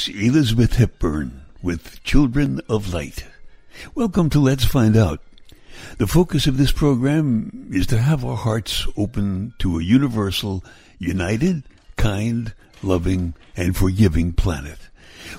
[0.00, 3.26] Was Elizabeth Hepburn with Children of Light.
[3.94, 5.20] Welcome to Let's Find Out.
[5.98, 10.64] The focus of this program is to have our hearts open to a universal,
[10.98, 11.64] united,
[11.98, 14.78] kind, loving, and forgiving planet.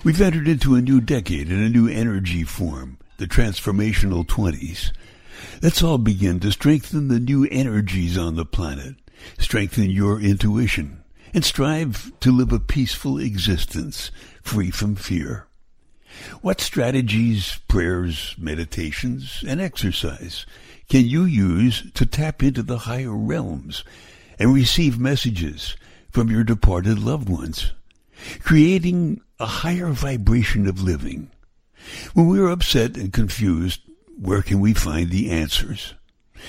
[0.04, 4.92] We've entered into a new decade and a new energy form, the transformational 20s.
[5.64, 8.94] Let's all begin to strengthen the new energies on the planet,
[9.40, 11.01] strengthen your intuition,
[11.34, 15.48] and strive to live a peaceful existence free from fear.
[16.42, 20.46] What strategies, prayers, meditations, and exercise
[20.90, 23.84] can you use to tap into the higher realms
[24.38, 25.78] and receive messages
[26.10, 27.72] from your departed loved ones,
[28.44, 31.32] creating a higher vibration of living?
[32.14, 33.82] When we are upset and confused,
[34.20, 35.94] where can we find the answers?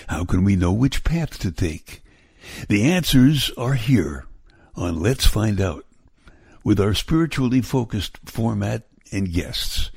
[0.08, 2.02] How can we know which path to take?
[2.68, 4.26] The answers are here
[4.74, 5.84] on Let's Find Out
[6.64, 9.90] with our spiritually focused format and guests.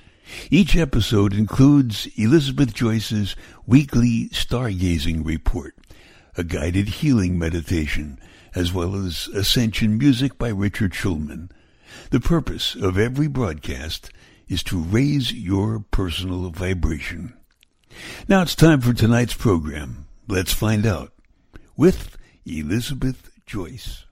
[0.50, 5.76] Each episode includes Elizabeth Joyce's weekly stargazing report,
[6.38, 8.20] a guided healing meditation,
[8.54, 11.52] as well as ascension music by Richard Shulman.
[12.10, 14.10] The purpose of every broadcast
[14.48, 17.34] is to raise your personal vibration.
[18.28, 20.08] Now it's time for tonight's program.
[20.28, 21.14] Let's find out
[21.78, 24.06] with Elizabeth Joyce.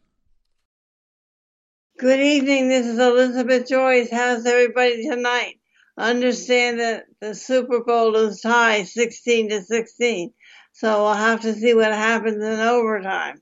[2.00, 2.70] Good evening.
[2.70, 4.10] This is Elizabeth Joyce.
[4.10, 5.60] How's everybody tonight?
[5.96, 10.34] Understand that the Super Bowl is tied 16 to 16.
[10.72, 13.42] So we'll have to see what happens in overtime.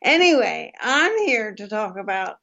[0.00, 2.36] Anyway, I'm here to talk about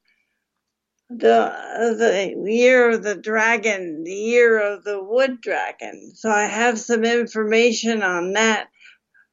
[1.10, 1.54] the
[1.98, 6.12] the year of the dragon, the year of the wood dragon.
[6.16, 8.68] So I have some information on that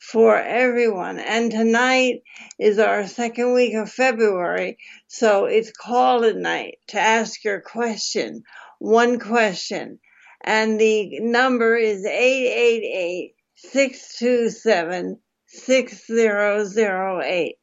[0.03, 1.19] for everyone.
[1.19, 2.23] And tonight
[2.59, 4.79] is our second week of February,
[5.13, 8.43] so it's call at night to ask your question,
[8.79, 9.99] one question.
[10.41, 17.57] And the number is 888 627 6008.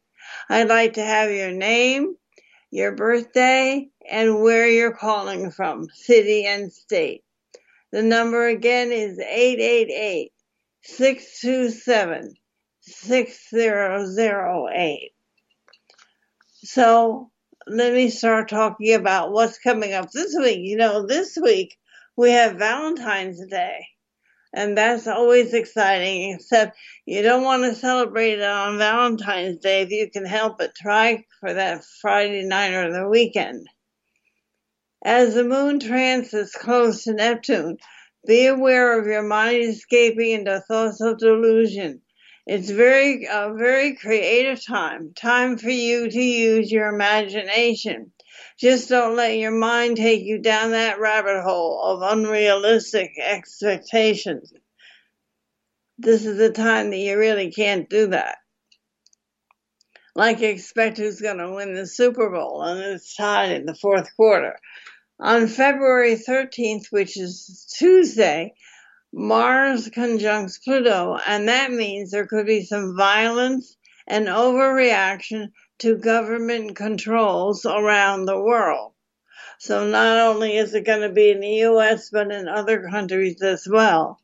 [0.48, 2.16] I'd like to have your name,
[2.70, 7.24] your birthday, and where you're calling from, city and state.
[7.92, 10.32] The number again is 888
[10.84, 12.36] 627
[12.82, 15.14] 6008.
[16.62, 17.32] So
[17.68, 20.60] let me start talking about what's coming up this week.
[20.62, 21.78] You know, this week
[22.16, 23.88] we have Valentine's Day.
[24.52, 26.76] And that's always exciting, except
[27.06, 30.72] you don't want to celebrate it on Valentine's Day if you can help it.
[30.76, 33.68] Try for that Friday night or the weekend.
[35.06, 37.78] As the moon transits close to Neptune,
[38.28, 42.02] be aware of your mind escaping into thoughts of delusion.
[42.48, 48.12] It's very a very creative time, time for you to use your imagination.
[48.58, 54.52] Just don't let your mind take you down that rabbit hole of unrealistic expectations.
[55.98, 58.38] This is the time that you really can't do that.
[60.16, 64.16] Like expect who's going to win the Super Bowl and it's tied in the fourth
[64.16, 64.58] quarter.
[65.20, 68.54] On February 13th, which is Tuesday,
[69.12, 73.76] Mars conjuncts Pluto, and that means there could be some violence
[74.08, 78.94] and overreaction to government controls around the world.
[79.58, 83.42] So not only is it going to be in the US, but in other countries
[83.42, 84.20] as well.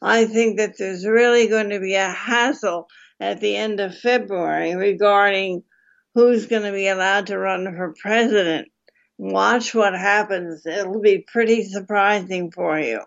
[0.00, 2.88] I think that there's really going to be a hassle
[3.20, 5.64] at the end of February regarding
[6.14, 8.68] who's going to be allowed to run for president
[9.16, 10.66] Watch what happens.
[10.66, 13.00] It'll be pretty surprising for you.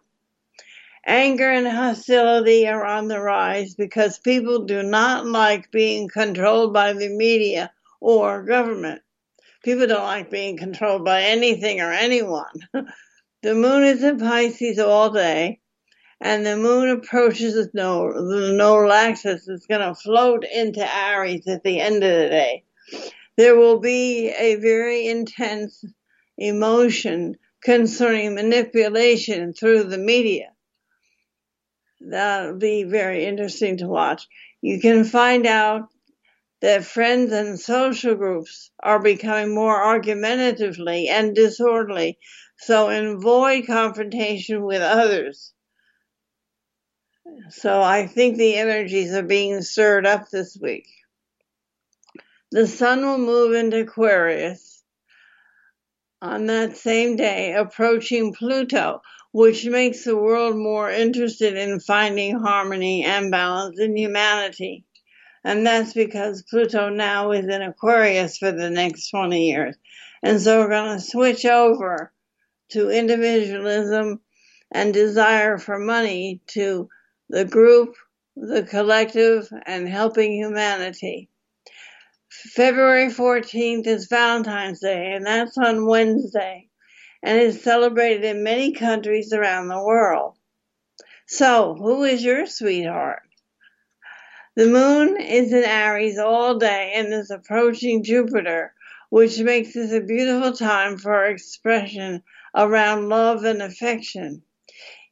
[1.10, 6.92] Anger and hostility are on the rise because people do not like being controlled by
[6.92, 7.72] the media
[8.02, 9.02] or government.
[9.64, 12.52] People don't like being controlled by anything or anyone.
[13.42, 15.62] the moon is in Pisces all day,
[16.20, 21.48] and the moon approaches the no the null axis is going to float into Aries
[21.48, 22.66] at the end of the day.
[23.38, 25.86] There will be a very intense
[26.38, 30.52] emotion concerning manipulation through the media.
[32.00, 34.28] That'll be very interesting to watch.
[34.62, 35.90] You can find out
[36.62, 42.18] that friends and social groups are becoming more argumentatively and disorderly,
[42.58, 45.54] so avoid confrontation with others.
[47.50, 50.88] So I think the energies are being stirred up this week.
[52.52, 54.82] The sun will move into Aquarius
[56.22, 59.02] on that same day approaching Pluto,
[59.38, 64.84] which makes the world more interested in finding harmony and balance in humanity.
[65.44, 69.76] And that's because Pluto now is in Aquarius for the next 20 years.
[70.24, 72.12] And so we're going to switch over
[72.70, 74.22] to individualism
[74.72, 76.90] and desire for money to
[77.30, 77.94] the group,
[78.36, 81.30] the collective, and helping humanity.
[82.32, 86.67] February 14th is Valentine's Day, and that's on Wednesday,
[87.24, 90.36] and is celebrated in many countries around the world.
[91.28, 93.22] So, who is your sweetheart?
[94.56, 98.74] The moon is in Aries all day and is approaching Jupiter,
[99.12, 102.24] which makes this a beautiful time for expression
[102.56, 104.42] around love and affection.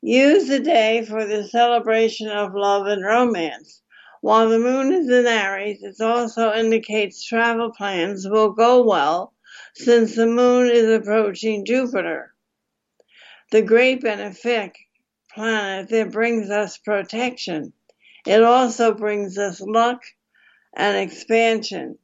[0.02, 3.84] Use the day for the celebration of love and romance.
[4.22, 9.34] While the moon is in Aries, it also indicates travel plans will go well
[9.77, 12.33] since the moon is approaching Jupiter,
[13.51, 14.72] the great benefic
[15.33, 17.74] planet that brings us protection.
[18.25, 20.01] It also brings us luck
[20.77, 21.98] and expansion.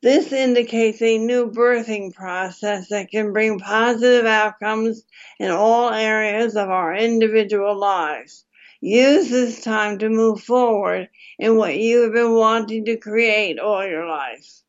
[0.00, 5.02] This indicates a new birthing process that can bring positive outcomes
[5.40, 8.44] in all areas of our individual lives.
[8.80, 11.08] Use this time to move forward
[11.40, 14.62] in what you have been wanting to create all your life.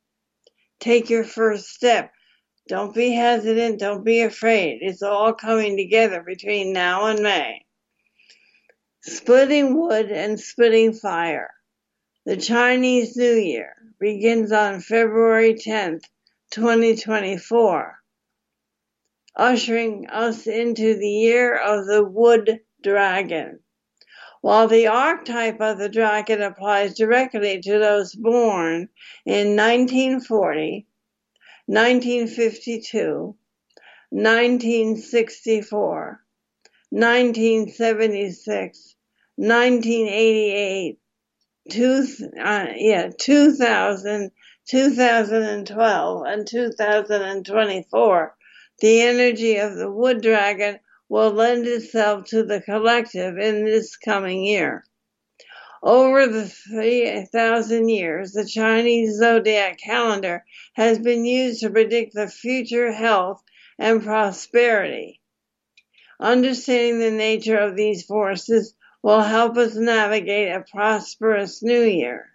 [0.87, 2.13] Take your first step.
[2.69, 3.77] Don't be hesitant.
[3.77, 4.79] Don't be afraid.
[4.79, 7.65] It's all coming together between now and May.
[9.01, 11.49] Splitting wood and splitting fire.
[12.25, 16.05] The Chinese New Year begins on February 10th,
[16.51, 17.99] 2024,
[19.35, 23.59] ushering us into the year of the wood dragon.
[24.41, 28.89] While the archetype of the dragon applies directly to those born
[29.25, 30.85] in 1940,
[31.65, 33.35] 1952,
[34.09, 36.23] 1964,
[36.89, 38.95] 1976,
[39.35, 40.99] 1988,
[41.69, 42.07] two,
[42.39, 44.31] uh, yeah, 2000,
[44.67, 48.35] 2012, and 2024,
[48.79, 50.79] the energy of the wood dragon
[51.09, 54.83] will lend itself to the collective in this coming year.
[55.81, 62.91] Over the 3,000 years, the Chinese zodiac calendar has been used to predict the future
[62.91, 63.43] health
[63.77, 65.21] and prosperity.
[66.19, 68.73] Understanding the nature of these forces
[69.03, 72.31] will help us navigate a prosperous new year.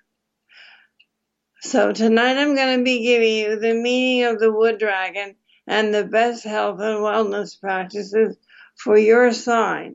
[1.61, 5.35] So tonight I'm going to be giving you the meaning of the wood dragon
[5.67, 8.37] and the best health and wellness practices
[8.83, 9.95] for your sign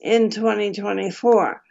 [0.00, 1.62] in 2024.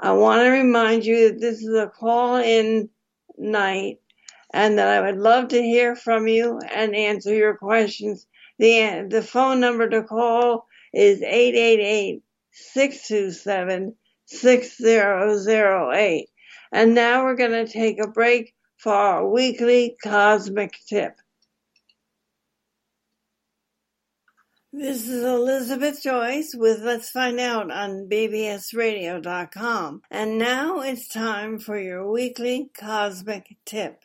[0.00, 2.88] I want to remind you that this is a call in
[3.36, 3.98] night
[4.52, 8.26] and that I would love to hear from you and answer your questions.
[8.58, 16.28] The, the phone number to call is 888 627 6008.
[16.72, 21.16] And now we're going to take a break for our weekly cosmic tip.
[24.76, 30.02] This is Elizabeth Joyce with Let's Find Out on BBSRadio.com.
[30.10, 34.02] And now it's time for your weekly cosmic tip.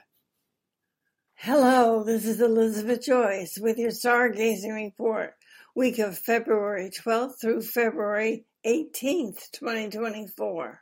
[1.34, 5.34] Hello, this is Elizabeth Joyce with your stargazing report,
[5.74, 10.82] week of February 12th through February 18th, 2024.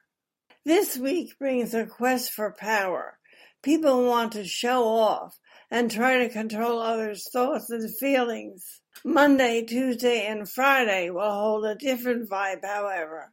[0.66, 3.18] This week brings a quest for power.
[3.64, 5.40] People want to show off
[5.72, 8.82] and try to control others' thoughts and feelings.
[9.06, 13.32] Monday, Tuesday, and Friday will hold a different vibe, however.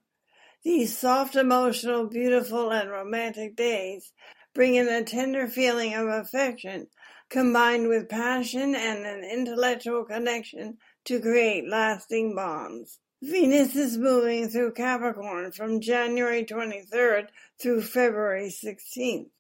[0.63, 4.13] These soft, emotional, beautiful, and romantic days
[4.55, 6.89] bring in a tender feeling of affection
[7.29, 13.01] combined with passion and an intellectual connection to create lasting bonds.
[13.21, 17.29] Venus is moving through Capricorn from January 23rd
[17.61, 19.31] through February 16th.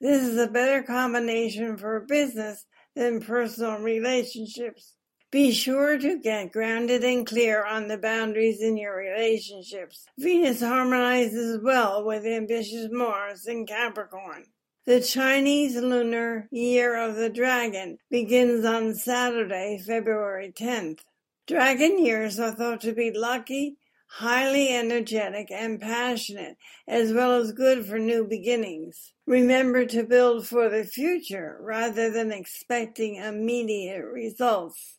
[0.00, 4.95] This is a better combination for business than personal relationships.
[5.32, 10.06] Be sure to get grounded and clear on the boundaries in your relationships.
[10.16, 14.44] Venus harmonizes well with ambitious Mars in Capricorn.
[14.84, 21.00] The Chinese Lunar Year of the Dragon begins on Saturday, February 10th.
[21.48, 26.56] Dragon years are thought to be lucky, highly energetic, and passionate,
[26.86, 29.12] as well as good for new beginnings.
[29.26, 34.98] Remember to build for the future rather than expecting immediate results.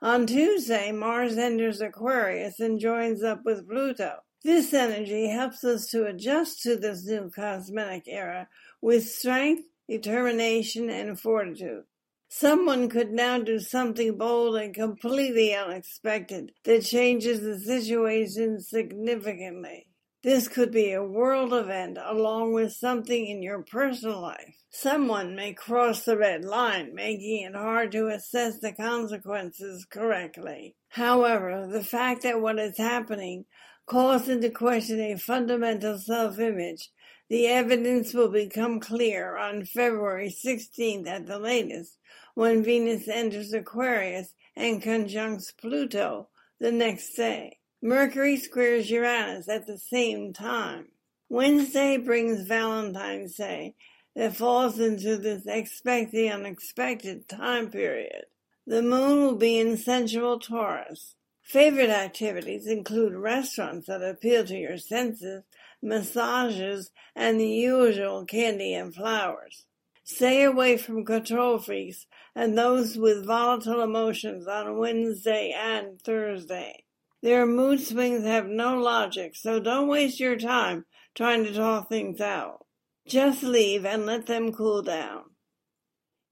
[0.00, 4.18] On Tuesday, Mars enters Aquarius and joins up with Pluto.
[4.44, 8.46] This energy helps us to adjust to this new cosmetic era
[8.80, 11.82] with strength, determination, and fortitude.
[12.28, 19.87] Someone could now do something bold and completely unexpected that changes the situation significantly.
[20.22, 24.56] This could be a world event along with something in your personal life.
[24.68, 30.74] Someone may cross the red line, making it hard to assess the consequences correctly.
[30.88, 33.44] However, the fact that what is happening
[33.88, 36.90] calls into question a fundamental self-image.
[37.30, 41.96] The evidence will become clear on February 16th at the latest,
[42.34, 46.28] when Venus enters Aquarius and conjuncts Pluto
[46.60, 47.57] the next day.
[47.80, 50.88] Mercury squares Uranus at the same time.
[51.28, 53.76] Wednesday brings Valentine's Day
[54.16, 58.24] that falls into this expect the unexpected time period.
[58.66, 61.14] The moon will be in sensual Taurus.
[61.40, 65.44] Favorite activities include restaurants that appeal to your senses,
[65.80, 69.66] massages, and the usual candy and flowers.
[70.02, 76.82] Stay away from control freaks and those with volatile emotions on Wednesday and Thursday.
[77.22, 80.84] Their mood swings have no logic, so don't waste your time
[81.14, 82.64] trying to talk things out.
[83.08, 85.22] Just leave and let them cool down.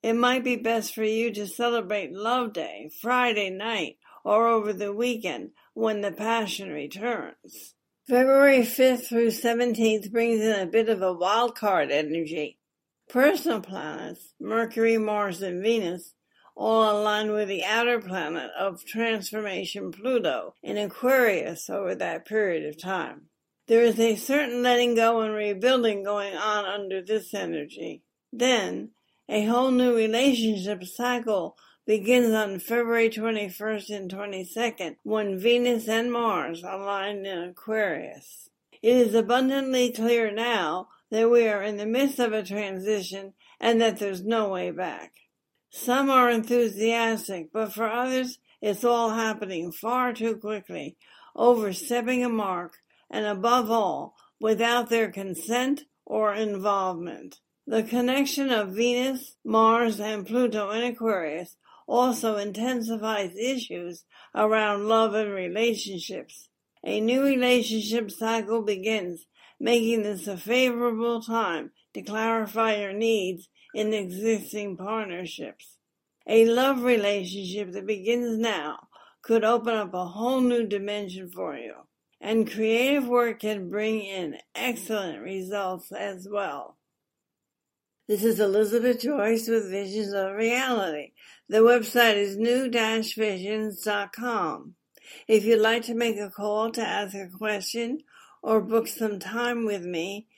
[0.02, 4.92] It might be best for you to celebrate Love Day Friday night or over the
[4.92, 7.74] weekend when the passion returns.
[8.08, 12.60] February 5th through 17th brings in a bit of a wild card energy.
[13.08, 16.12] Personal planets, Mercury, Mars, and Venus,
[16.56, 22.80] all aligned with the outer planet of transformation Pluto in Aquarius over that period of
[22.80, 23.28] time.
[23.68, 28.02] There is a certain letting go and rebuilding going on under this energy.
[28.32, 28.90] Then,
[29.28, 36.62] a whole new relationship cycle begins on February 21st and 22nd when Venus and Mars
[36.62, 38.48] align in Aquarius.
[38.82, 43.80] It is abundantly clear now that we are in the midst of a transition and
[43.80, 45.12] that there's no way back.
[45.70, 50.96] Some are enthusiastic, but for others, it's all happening far too quickly,
[51.34, 52.78] overstepping a mark,
[53.10, 57.40] and above all, without their consent or involvement.
[57.66, 61.56] The connection of Venus, Mars, and Pluto in Aquarius
[61.86, 64.04] also intensifies issues
[64.34, 66.48] around love and relationships.
[66.84, 69.26] A new relationship cycle begins,
[69.58, 75.76] making this a favorable time to clarify your needs in existing partnerships.
[76.26, 78.88] A love relationship that begins now
[79.20, 81.74] could open up a whole new dimension for you.
[82.18, 86.78] And creative work can bring in excellent results as well.
[88.08, 91.12] This is Elizabeth Joyce with Visions of Reality.
[91.50, 94.74] The website is new-visions.com.
[95.28, 97.98] If you'd like to make a call to ask a question
[98.42, 100.28] or book some time with me,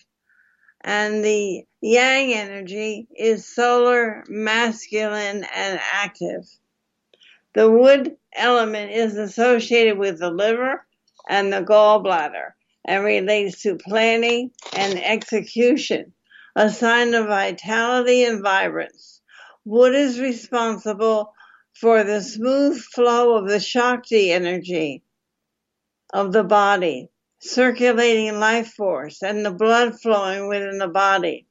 [0.80, 6.46] and the yang energy is solar, masculine, and active.
[7.56, 10.88] The wood element is associated with the liver
[11.28, 12.54] and the gallbladder
[12.86, 16.14] and relates to planning and execution,
[16.56, 19.20] a sign of vitality and vibrance.
[19.66, 21.34] Wood is responsible
[21.74, 25.04] for the smooth flow of the Shakti energy
[26.16, 27.10] of the body,
[27.42, 31.48] circulating life force, and the blood flowing within the body.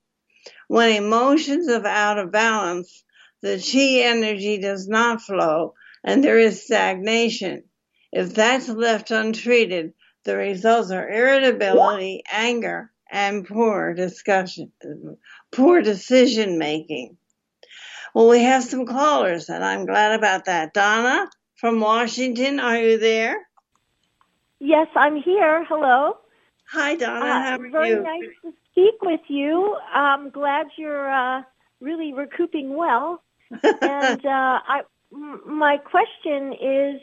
[0.68, 3.04] When emotions are out of balance,
[3.42, 7.64] the chi energy does not flow and there is stagnation.
[8.12, 9.94] If that's left untreated,
[10.24, 14.72] The results are irritability, anger, and poor discussion,
[15.52, 17.18] poor decision making.
[18.14, 20.74] Well, we have some callers, and I'm glad about that.
[20.74, 23.36] Donna from Washington, are you there?
[24.64, 25.66] Yes, I'm here.
[25.68, 26.16] Hello.
[26.70, 27.26] Hi, Donna.
[27.26, 28.02] Uh, How are very you?
[28.02, 29.76] nice to speak with you.
[29.92, 31.42] I'm glad you're uh,
[31.82, 33.22] really recouping well.
[33.82, 34.28] and uh,
[34.66, 34.80] I,
[35.12, 37.00] m- my question is,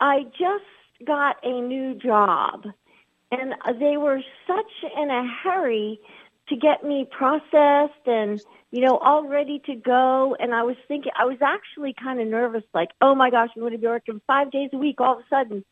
[0.00, 2.64] I just got a new job,
[3.32, 5.98] and they were such in a hurry
[6.48, 10.36] to get me processed and you know all ready to go.
[10.38, 13.62] And I was thinking, I was actually kind of nervous, like, oh my gosh, I'm
[13.62, 15.64] going to be working five days a week all of a sudden.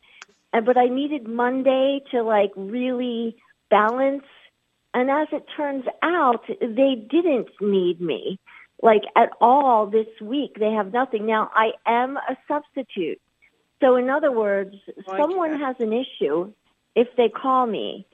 [0.53, 3.35] And but I needed Monday to like really
[3.69, 4.23] balance.
[4.93, 8.39] And as it turns out, they didn't need me
[8.81, 10.57] like at all this week.
[10.59, 11.25] They have nothing.
[11.25, 13.19] Now I am a substitute.
[13.81, 16.53] So in other words, oh, Like someone has an issue
[16.95, 18.05] if they call me.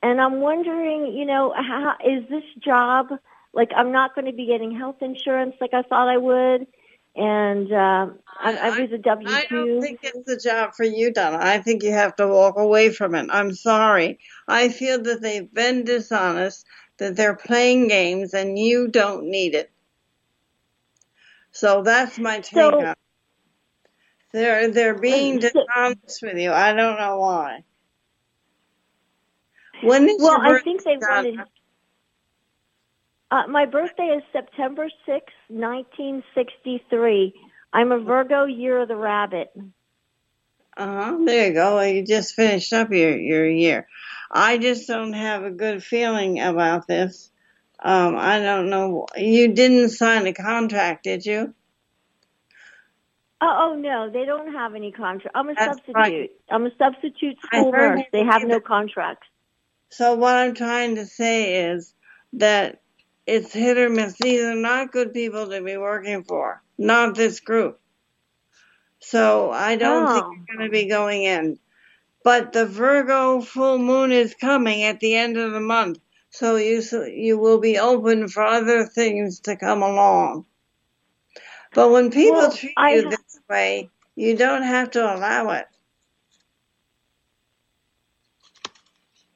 [0.00, 3.08] And I'm wondering, you know, how is this job
[3.52, 6.66] like I'm not going to be getting health insurance like I thought I would
[7.18, 8.06] and uh,
[8.40, 11.38] I, I was a W I don't think it's a job for you, Donna.
[11.40, 13.28] I think you have to walk away from it.
[13.30, 14.18] I'm sorry.
[14.46, 16.66] I feel that they've been dishonest,
[16.98, 19.70] that they're playing games, and you don't need it.
[21.52, 22.94] So that's my take So- on.
[24.32, 26.52] They're they're being dishonest with you.
[26.52, 27.64] I don't know why.
[29.82, 31.30] When is Well, your I think they Donna?
[31.30, 31.40] wanted.
[33.30, 37.34] Uh, my birthday is September sixth, 1963.
[37.72, 39.52] I'm a Virgo, year of the rabbit.
[40.76, 41.18] Uh-huh.
[41.24, 41.76] There you go.
[41.76, 43.86] Well, You just finished up your, your year.
[44.30, 47.30] I just don't have a good feeling about this.
[47.82, 49.06] Um, I don't know.
[49.16, 51.54] You didn't sign a contract, did you?
[53.40, 55.36] Oh, oh no, they don't have any contract.
[55.36, 55.94] I'm a That's substitute.
[55.94, 56.30] right.
[56.50, 58.02] I'm a substitute school nurse.
[58.12, 59.28] They have no contracts.
[59.90, 61.94] So what I'm trying to say is
[62.34, 62.80] that
[63.28, 64.16] it's hit or miss.
[64.20, 66.62] These are not good people to be working for.
[66.78, 67.80] Not this group.
[69.00, 70.12] So I don't Oh.
[70.12, 71.60] think you're going to be going in.
[72.24, 76.00] But the Virgo full moon is coming at the end of the month.
[76.30, 80.46] So you, you will be open for other things to come along.
[81.74, 85.66] But when people Well, treat I you this way, you don't have to allow it.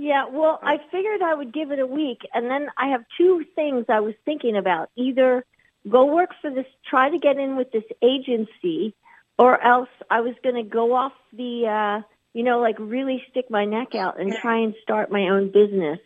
[0.02, 3.44] Yeah, well, I figured I would give it a week, and then I have two
[3.54, 4.90] things I was thinking about.
[4.96, 5.44] Either
[5.88, 8.96] go work for this, try to get in with this agency,
[9.38, 12.02] or else I was going to go off the, uh,
[12.34, 16.00] you know, like really stick my neck out and try and start my own business.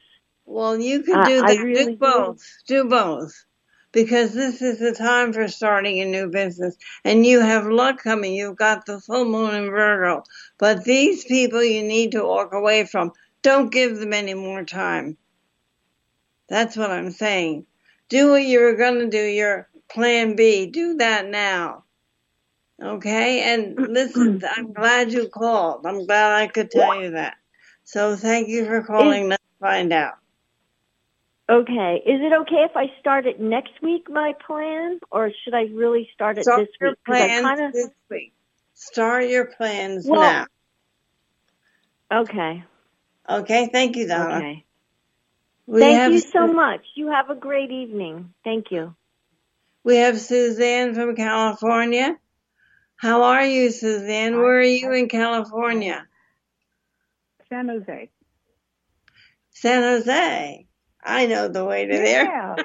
[0.44, 1.62] Well, you could Uh, do that.
[1.62, 1.96] really do do.
[1.96, 2.42] both.
[2.68, 3.46] Do both.
[3.92, 6.76] Because this is the time for starting a new business.
[7.02, 8.34] And you have luck coming.
[8.34, 10.22] You've got the full moon in Virgo.
[10.58, 13.12] But these people you need to walk away from.
[13.42, 15.16] Don't give them any more time.
[16.48, 17.66] That's what I'm saying.
[18.08, 20.66] Do what you were going to do, your plan B.
[20.66, 21.84] Do that now.
[22.82, 23.40] Okay?
[23.54, 25.86] And listen, I'm glad you called.
[25.86, 27.34] I'm glad I could tell you that.
[27.84, 29.28] So thank you for calling.
[29.28, 30.14] Let's find out.
[31.48, 35.66] Okay, is it okay if I start it next week, my plan, or should I
[35.72, 37.04] really start it Start this your week?
[37.06, 38.32] plans kind of this week.
[38.74, 40.46] Start your plans Well-
[42.10, 42.20] now.
[42.22, 42.64] okay,
[43.28, 44.36] Okay, thank you, Donna.
[44.36, 44.64] okay.
[45.66, 46.82] We Thank have you so much.
[46.94, 48.32] You have a great evening.
[48.44, 48.94] Thank you.
[49.82, 52.16] we have Suzanne from California.
[52.96, 54.36] How are you, Suzanne?
[54.36, 56.06] Where are you in California?
[57.48, 58.10] San Jose.
[59.50, 60.66] San Jose.
[61.04, 62.24] I know the way to there.
[62.24, 62.56] Yeah.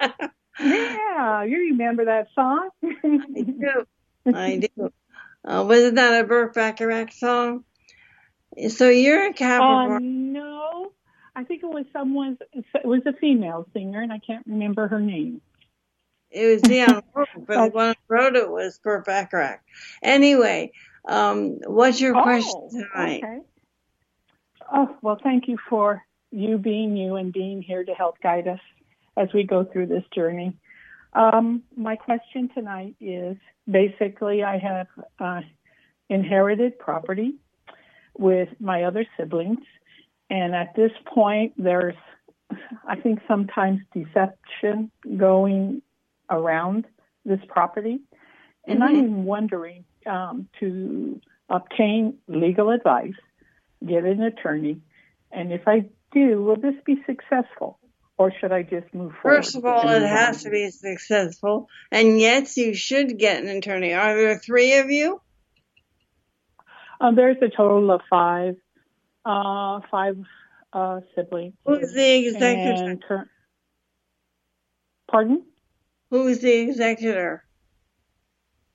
[0.60, 1.42] yeah.
[1.44, 2.70] You remember that song?
[2.82, 3.86] I do.
[4.32, 4.92] I do.
[5.44, 7.64] Uh, wasn't that a Burt Bacharach song?
[8.68, 10.08] So you're in uh, California.
[10.08, 10.92] no.
[11.36, 15.00] I think it was someone's, it was a female singer, and I can't remember her
[15.00, 15.40] name.
[16.30, 19.60] It was Dionne Warwick, but the one who wrote it was Burt Bacharach.
[20.02, 20.72] Anyway,
[21.08, 23.22] um, what's your question oh, tonight?
[23.24, 23.38] okay.
[24.72, 28.60] Oh, well, thank you for you being you and being here to help guide us
[29.16, 30.56] as we go through this journey.
[31.12, 33.36] Um, my question tonight is
[33.70, 34.86] basically I have
[35.20, 35.40] uh,
[36.08, 37.36] inherited property
[38.16, 39.58] with my other siblings,
[40.30, 41.96] and at this point, there's,
[42.86, 45.82] I think, sometimes deception going
[46.30, 46.86] around
[47.24, 48.00] this property.
[48.66, 48.88] And Mhm.
[48.88, 53.14] I'm wondering um, to obtain legal advice,
[53.86, 54.80] get an attorney,
[55.32, 57.78] and if I do, will this be successful?
[58.16, 59.38] Or should I just move forward?
[59.38, 60.42] First of all, it has on?
[60.44, 63.92] to be successful, and yes, you should get an attorney.
[63.92, 65.20] Are there three of you?
[67.04, 68.56] Um, there's a total of five.
[69.26, 70.16] Uh, five
[70.72, 71.52] uh, siblings.
[71.66, 72.98] Who's the executor?
[73.06, 73.30] Cur-
[75.10, 75.44] Pardon?
[76.10, 77.44] Who's the executor?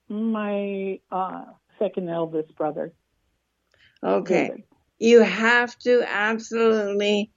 [0.08, 1.44] My uh,
[1.80, 2.92] second eldest brother.
[4.02, 4.48] Okay.
[4.48, 4.64] David.
[5.00, 7.32] You have to absolutely,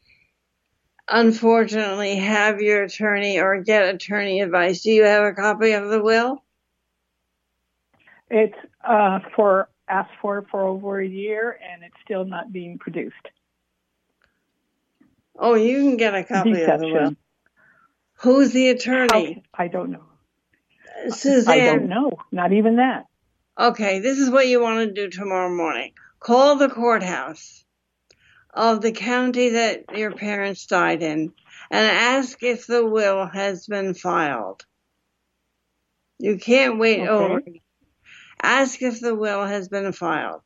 [1.08, 4.84] unfortunately, have your attorney or get attorney advice.
[4.84, 6.44] Do you have a copy of the will?
[8.30, 13.16] It's uh, for asked for for over a year, and it's still not being produced.
[15.38, 17.16] Oh, you can get a copy of the will.
[18.20, 19.44] Who's the attorney?
[19.54, 20.04] How- I don't know.
[21.10, 21.54] Suzanne.
[21.54, 22.12] I don't know.
[22.32, 23.06] Not even that.
[23.60, 25.92] Okay, this is what you want to do tomorrow morning.
[26.20, 27.66] Call the courthouse
[28.54, 31.34] of the county that your parents died in
[31.72, 34.66] and ask if the will has been filed.
[36.20, 37.10] You can't wait Okay.
[37.10, 37.42] over.
[38.44, 40.42] Ask if the will has been filed.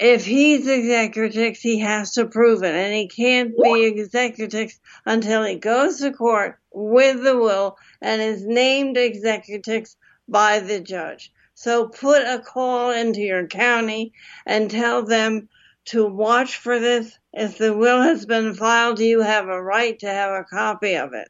[0.00, 5.54] If he's executrix, he has to prove it, and he can't be executrix until he
[5.54, 9.96] goes to court with the will and is named executrix
[10.28, 11.32] by the judge.
[11.54, 14.12] So put a call into your county
[14.44, 15.48] and tell them
[15.86, 17.16] to watch for this.
[17.32, 21.12] If the will has been filed, you have a right to have a copy of
[21.12, 21.28] it.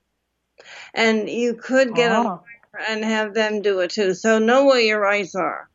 [0.94, 2.40] And you could get a Ah,
[2.88, 4.14] and have them do it too.
[4.14, 5.68] So know what your rights are.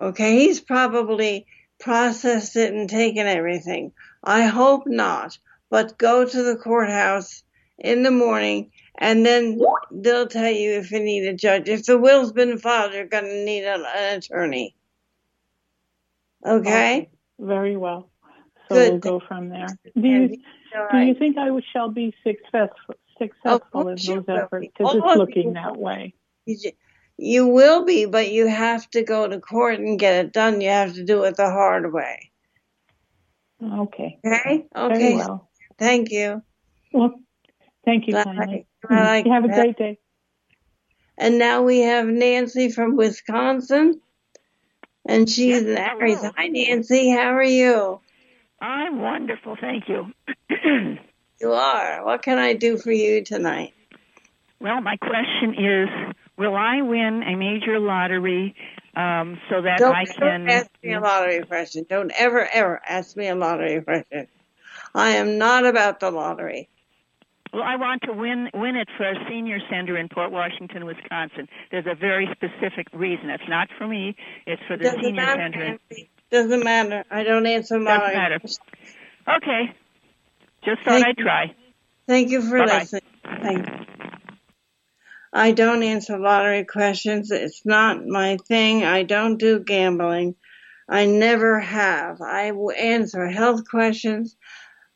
[0.00, 1.46] Okay, he's probably
[1.78, 3.92] processed it and taken everything.
[4.22, 5.38] I hope not,
[5.70, 7.42] but go to the courthouse
[7.78, 11.68] in the morning and then they'll tell you if you need a judge.
[11.68, 14.76] If the will's been filed, you're going to need an, an attorney.
[16.46, 17.10] Okay?
[17.40, 18.10] Oh, very well.
[18.68, 18.90] So Good.
[18.90, 19.66] we'll go from there.
[19.94, 24.68] Do you, do you think I shall be successful, successful oh, in those efforts?
[24.78, 26.14] Because it's oh, looking you that way.
[26.46, 26.56] You
[27.18, 30.60] You will be, but you have to go to court and get it done.
[30.60, 32.32] You have to do it the hard way.
[33.62, 34.20] Okay.
[34.26, 34.66] Okay?
[34.88, 35.14] Very Okay.
[35.14, 35.50] well.
[35.78, 36.42] Thank you.
[36.92, 37.14] Well,
[37.84, 38.66] thank you Glad kindly.
[38.88, 39.12] I- mm.
[39.24, 39.98] glad have a great day.
[41.18, 44.00] And now we have Nancy from Wisconsin.
[45.06, 46.18] And she's in Yes, Aries.
[46.18, 46.32] hello.
[46.36, 47.10] Hi, Nancy.
[47.10, 48.00] How are you?
[48.60, 50.06] I'm wonderful, thank you.
[51.44, 52.02] You are.
[52.06, 53.74] What can I do for you tonight?
[54.60, 58.56] well, my question is Will I win a major lottery
[58.96, 60.48] um, so that Don't, I don't can.
[60.48, 61.84] ask me a lottery question.
[61.86, 64.26] Don't ever, ever ask me a lottery question.
[64.94, 66.70] I am not about the lottery.
[67.52, 71.46] Well, I want to win win it for a senior center in Port Washington, Wisconsin.
[71.70, 73.28] There's a very specific reason.
[73.28, 74.16] It's not for me.
[74.46, 75.50] It's for the Doesn't senior matter.
[75.52, 75.78] center.
[76.30, 77.04] Doesn't matter.
[77.10, 78.38] I don't answer lottery matter.
[78.40, 78.60] questions.
[79.28, 79.74] Okay.
[80.64, 81.54] Just thought Thank I'd try.
[82.06, 82.78] Thank you for Bye-bye.
[82.78, 83.02] listening.
[83.42, 83.74] Thank you.
[85.32, 87.30] I don't answer lottery questions.
[87.30, 88.84] It's not my thing.
[88.84, 90.36] I don't do gambling.
[90.88, 92.20] I never have.
[92.20, 94.36] I answer health questions.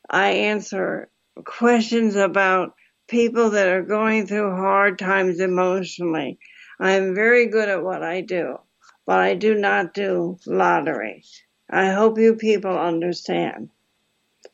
[0.09, 1.11] I answer
[1.45, 2.75] questions about
[3.09, 6.39] people that are going through hard times emotionally.
[6.79, 8.59] I'm very good at what I do,
[9.07, 11.25] but I do not do lottery.
[11.69, 13.71] I hope you people understand.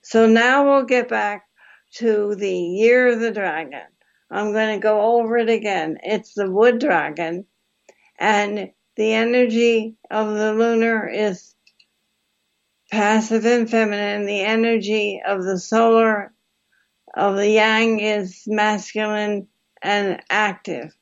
[0.05, 1.47] So now we'll get back
[1.95, 3.81] to the year of the dragon.
[4.31, 5.97] I'm going to go over it again.
[6.03, 7.47] It's the wood dragon,
[8.19, 11.55] and the energy of the lunar is
[12.90, 14.27] passive and feminine.
[14.27, 16.35] The energy of the solar
[17.17, 19.49] of the yang is masculine
[19.81, 20.95] and active.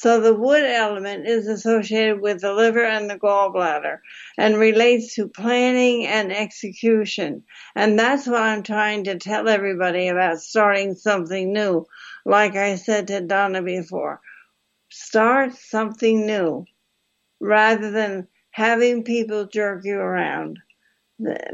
[0.00, 3.98] So the wood element is associated with the liver and the gallbladder
[4.38, 7.44] and relates to planning and execution.
[7.76, 11.84] And that's what I'm trying to tell everybody about starting something new.
[12.24, 14.22] Like I said to Donna before,
[14.88, 16.64] start something new
[17.38, 20.60] rather than having people jerk you around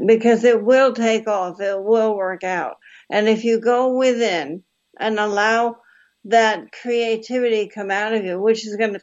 [0.05, 1.59] because it will take off.
[1.59, 2.77] It will work out.
[3.09, 4.63] And if you go within
[4.97, 5.79] and allow
[6.27, 9.01] that creativity come out of you, which is going to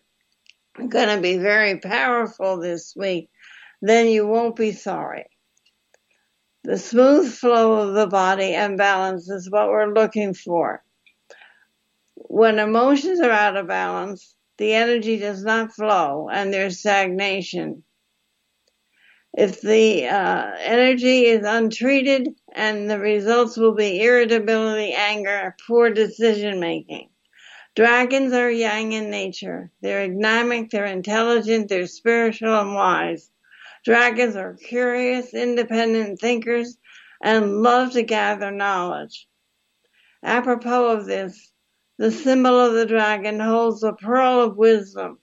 [0.88, 3.30] going to be very powerful this week,
[3.80, 5.26] then you won't be sorry.
[6.64, 10.82] The smooth flow of the body and balance is what we're looking for.
[12.14, 17.84] When emotions are out of balance, the energy does not flow and there's stagnation.
[19.36, 26.60] If the uh, energy is untreated, and the results will be irritability, anger, poor decision
[26.60, 27.08] making.
[27.74, 29.72] Dragons are yang in nature.
[29.80, 33.30] They're dynamic, they're intelligent, they're spiritual and wise.
[33.84, 36.78] Dragons are curious, independent thinkers
[37.20, 39.26] and love to gather knowledge.
[40.22, 41.52] Apropos of this,
[41.98, 45.18] the symbol of the dragon holds a pearl of wisdom.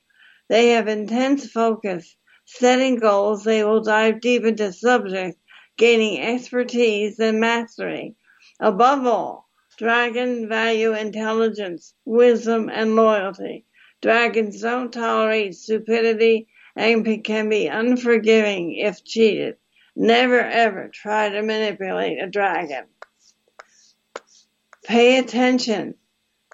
[0.50, 2.18] They have intense focus.
[2.46, 5.40] Setting goals, they will dive deep into subjects,
[5.78, 8.16] gaining expertise and mastery.
[8.60, 9.50] Above all,
[9.82, 13.66] dragons value intelligence, wisdom, and loyalty.
[14.00, 19.56] Dragons don't tolerate stupidity and can be unforgiving if cheated.
[19.96, 22.84] Never ever try to manipulate a dragon.
[24.86, 25.96] Pay attention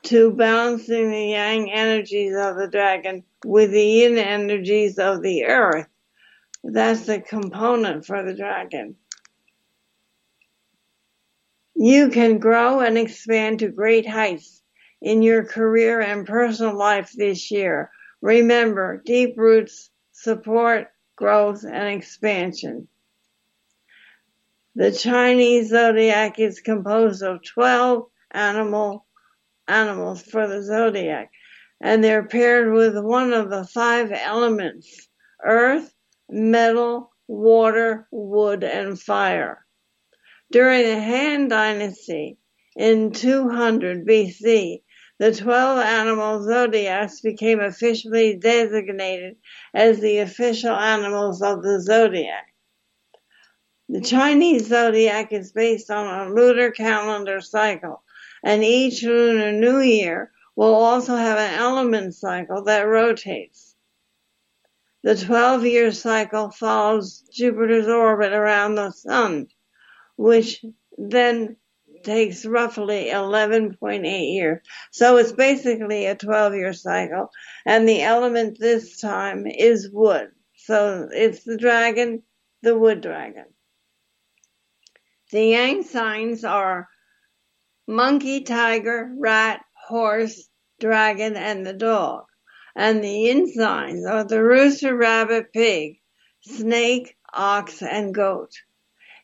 [0.03, 5.87] to balancing the yang energies of the dragon with the yin energies of the earth.
[6.63, 8.95] That's the component for the dragon.
[11.79, 14.63] You can grow and expand to great heights
[14.99, 17.91] in your career and personal life this year.
[18.19, 22.87] Remember, deep roots support growth and expansion.
[24.73, 29.05] The Chinese zodiac is composed of 12 animal
[29.67, 31.31] animals for the zodiac,
[31.79, 35.09] and they're paired with one of the five elements
[35.43, 35.93] earth,
[36.27, 39.66] metal, water, wood, and fire.
[40.49, 42.37] During the Han Dynasty
[42.75, 44.81] in 200 BC,
[45.19, 49.35] the 12 animal zodiacs became officially designated
[49.73, 52.53] as the official animals of the zodiac.
[53.89, 58.03] The Chinese zodiac is based on a lunar calendar cycle,
[58.43, 63.75] and each lunar new year will also have an element cycle that rotates.
[65.03, 69.47] The 12 year cycle follows Jupiter's orbit around the sun,
[70.17, 70.63] which
[70.97, 71.55] then
[72.03, 74.61] takes roughly 11.8 years.
[74.91, 77.29] So it's basically a 12 year cycle.
[77.65, 80.29] And the element this time is wood.
[80.55, 82.23] So it's the dragon,
[82.61, 83.45] the wood dragon.
[85.31, 86.87] The yang signs are
[87.87, 90.49] monkey, tiger, rat, horse,
[90.79, 92.25] dragon, and the dog.
[92.75, 95.99] And the yin signs are the rooster, rabbit, pig,
[96.41, 98.51] snake, ox, and goat.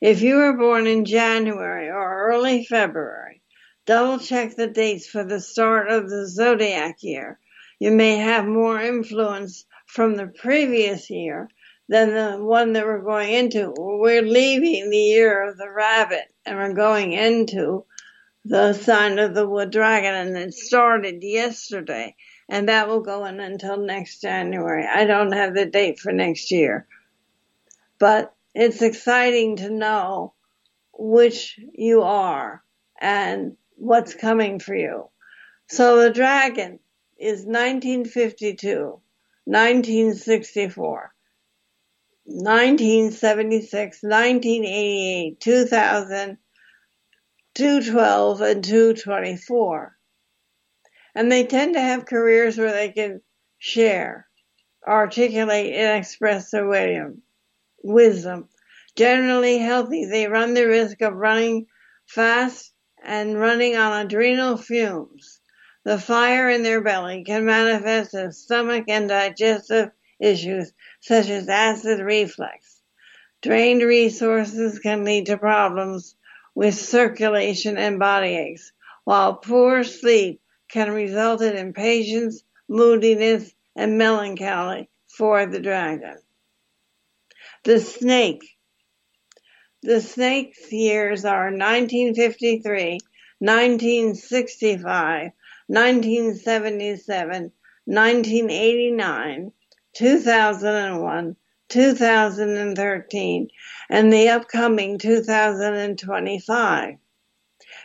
[0.04, 3.42] If you were born in January or early February,
[3.86, 7.40] double check the dates for the start of the zodiac year.
[7.80, 11.48] You may have more influence from the previous year
[11.88, 13.74] than the one that we're going into.
[13.78, 17.86] We're leaving the year of the rabbit and we're going into
[18.44, 22.14] the sign of the wood dragon and it started yesterday
[22.50, 24.86] and that will go in until next January.
[24.86, 26.88] I don't have the date for next year.
[28.00, 30.34] But it's exciting to know
[30.94, 32.64] which you are
[33.00, 35.10] and what's coming for you.
[35.70, 36.80] So the dragon
[37.18, 39.02] is 1952,
[39.46, 41.14] 1964,
[42.26, 46.38] 1976, 1988, 2000,
[47.56, 49.98] 212, and 224.
[51.16, 53.22] And they tend to have careers where they can
[53.58, 54.28] share,
[54.88, 57.24] articulate, and express their wisdom
[57.84, 58.50] wisdom.
[58.96, 61.68] Generally healthy, they run the risk of running
[62.06, 65.42] fast and running on adrenal fumes.
[65.84, 72.00] The fire in their belly can manifest as stomach and digestive issues such as acid
[72.00, 72.82] reflux.
[73.42, 76.16] Drained resources can lead to problems
[76.56, 78.72] with circulation and body aches,
[79.04, 86.23] while poor sleep can result in impatience, moodiness, and melancholy for the dragon.
[87.66, 88.44] The Snake.
[89.84, 93.00] The Snake's years are 1953,
[93.40, 95.32] 1965,
[95.68, 97.52] 1977,
[97.86, 99.52] 1989,
[99.94, 101.36] 2001,
[101.70, 103.48] 2013,
[103.90, 106.96] and the upcoming 2025.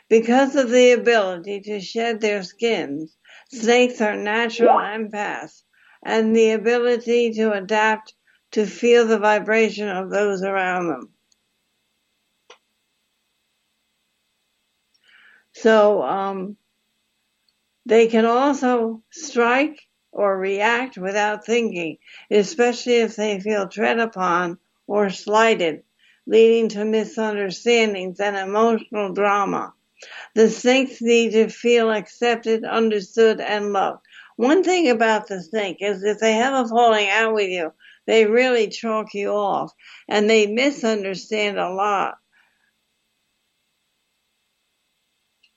[0.08, 3.16] Because of the ability to shed their skins,
[3.52, 5.62] snakes are natural empaths
[6.04, 8.14] and the ability to adapt
[8.52, 11.12] to feel the vibration of those around them.
[15.52, 16.56] So um,
[17.86, 19.80] they can also strike
[20.12, 21.98] or react without thinking,
[22.30, 25.82] especially if they feel tread upon or slighted,
[26.26, 29.72] leading to misunderstandings and emotional drama.
[30.34, 34.04] The snakes need to feel accepted, understood, and loved.
[34.36, 37.72] One thing about the snake is if they have a falling out with you,
[38.08, 39.72] they really chalk you off
[40.08, 42.16] and they misunderstand a lot.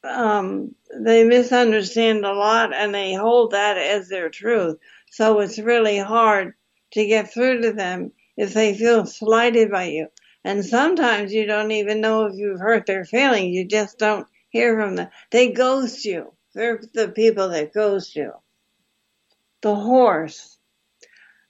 [0.03, 4.77] Um, they misunderstand a lot and they hold that as their truth.
[5.11, 6.53] So it's really hard
[6.91, 10.09] to get through to them if they feel slighted by you.
[10.43, 13.55] And sometimes you don't even know if you've hurt their feelings.
[13.55, 15.09] You just don't hear from them.
[15.31, 16.33] They ghost you.
[16.53, 18.33] They're the people that ghost you.
[19.61, 20.50] The horse.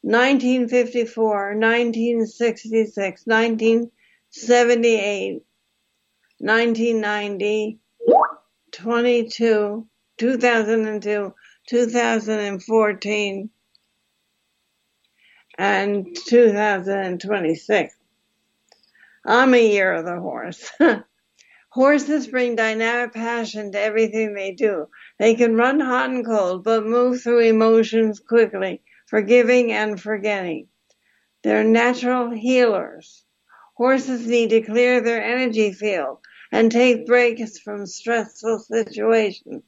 [0.04, 5.44] 1954, 1966, 1978,
[6.40, 7.80] 1990,
[8.72, 9.88] 22,
[10.18, 11.34] 2002,
[11.70, 13.50] 2014,
[15.58, 17.96] and 2026.
[19.24, 20.72] I'm a year of the horse.
[21.70, 24.88] Horses bring dynamic passion to everything they do.
[25.20, 30.70] They can run hot and cold, but move through emotions quickly, forgiving and forgetting.
[31.44, 33.26] They're natural healers.
[33.76, 36.20] Horses need to clear their energy field
[36.50, 39.64] and take breaks from stressful situations.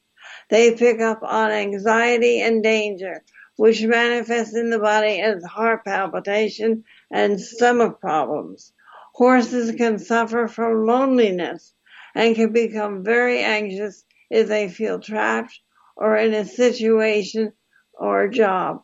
[0.48, 3.22] They pick up on anxiety and danger,
[3.56, 8.72] which manifests in the body as heart palpitation and stomach problems.
[9.12, 11.74] Horses can suffer from loneliness
[12.14, 15.60] and can become very anxious if they feel trapped
[15.96, 17.52] or in a situation
[17.92, 18.82] or job.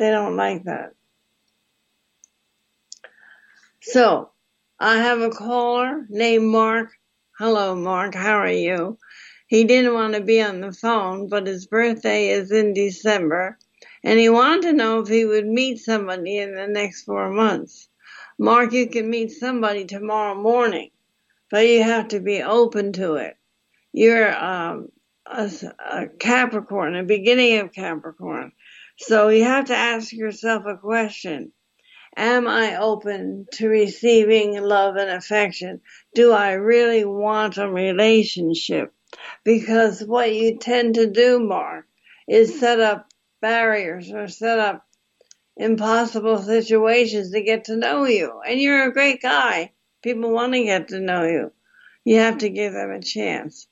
[0.00, 0.94] They don't like that.
[3.82, 4.30] So,
[4.80, 6.90] I have a caller named Mark.
[7.38, 8.16] Hello, Mark.
[8.16, 8.98] How are you?
[9.48, 13.58] He didn't want to be on the phone, but his birthday is in December,
[14.04, 17.88] and he wanted to know if he would meet somebody in the next four months.
[18.38, 20.90] Mark, you can meet somebody tomorrow morning
[21.50, 23.36] but you have to be open to it.
[23.92, 24.90] You're um,
[25.26, 25.50] a,
[25.92, 28.52] a Capricorn, a beginning of Capricorn.
[29.02, 31.52] So you have to ask yourself a question.
[32.18, 35.80] Am I open to receiving love and affection?
[36.14, 38.92] Do I really want a relationship?
[39.42, 41.86] Because what you tend to do, Mark,
[42.28, 43.08] is set up
[43.40, 44.86] barriers or set up
[45.56, 48.40] impossible situations to get to know you.
[48.46, 49.72] And you're a great guy.
[50.02, 51.52] People want to get to know you.
[52.04, 53.66] You have to give them a chance.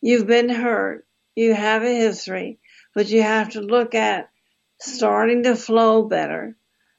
[0.00, 1.06] You've been hurt.
[1.36, 2.60] You have a history,
[2.94, 4.30] but you have to look at
[4.80, 6.56] starting to flow better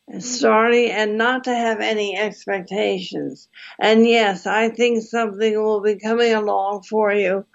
[0.07, 0.29] and mm-hmm.
[0.29, 3.47] starting and not to have any expectations.
[3.79, 7.45] And yes, I think something will be coming along for you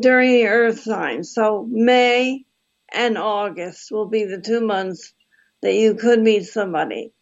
[0.00, 1.24] during the earth sign.
[1.24, 2.44] So May
[2.92, 5.12] and August will be the two months
[5.62, 7.12] that you could meet somebody.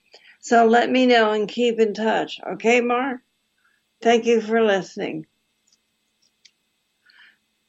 [0.41, 2.39] So let me know and keep in touch.
[2.53, 3.21] Okay, Mark?
[4.01, 5.27] Thank you for listening.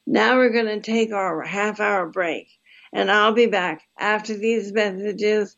[0.05, 2.47] Now we're going to take our half hour break
[2.93, 5.57] and I'll be back after these messages.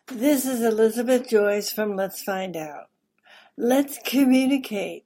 [0.08, 2.90] This is Elizabeth Joyce from Let's Find Out.
[3.56, 5.05] Let's communicate.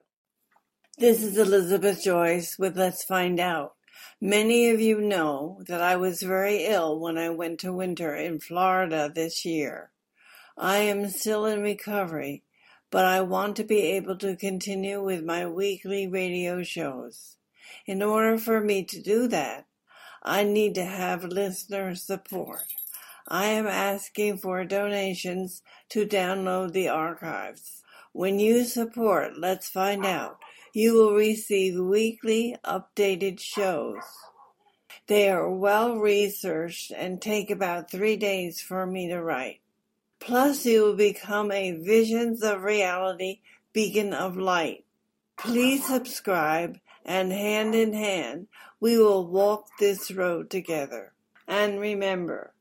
[0.99, 3.75] This is Elizabeth Joyce with Let's Find Out.
[4.21, 8.39] Many of you know that I was very ill when I went to winter in
[8.39, 9.91] Florida this year.
[10.57, 12.45] I am still in recovery,
[12.91, 17.37] but I want to be able to continue with my weekly radio shows.
[17.85, 19.66] In order for me to do that,
[20.29, 22.65] I need to have listener support.
[23.29, 27.85] I am asking for donations to download the archives.
[28.13, 30.39] When you support Let's Find Out,
[30.73, 34.03] you will receive weekly updated shows.
[35.07, 39.61] They are well researched and take about three days for me to write.
[40.19, 44.85] Plus, you will become a Visions of Reality beacon of light.
[45.37, 48.49] Please subscribe and hand in hand,
[48.81, 51.13] we will walk this road together.
[51.49, 52.53] And remember,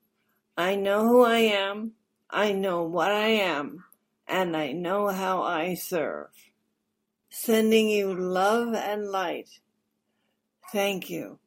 [0.56, 1.94] I know who I am,
[2.30, 3.84] I know what I am,
[4.28, 6.30] and I know how I serve.
[7.30, 9.50] Sending you love and light.
[10.72, 11.40] Thank you.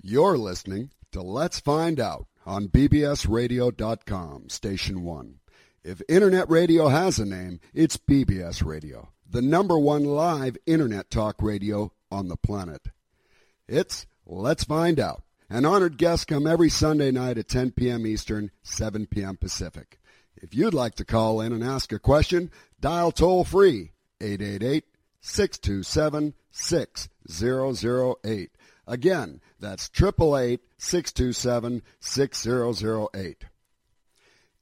[0.00, 5.34] You're listening to Let's Find Out on bbsradio.com, Station 1.
[5.82, 11.42] If Internet radio has a name, it's BBS Radio, the number one live Internet talk
[11.42, 12.90] radio on the planet.
[13.66, 15.24] It's Let's Find Out.
[15.50, 18.06] An honored guest come every Sunday night at 10 p.m.
[18.06, 19.36] Eastern, 7 p.m.
[19.36, 19.98] Pacific.
[20.36, 24.84] If you'd like to call in and ask a question, dial toll free 888
[25.20, 28.50] 627 6008.
[28.86, 33.46] Again, that's 888 627 6008.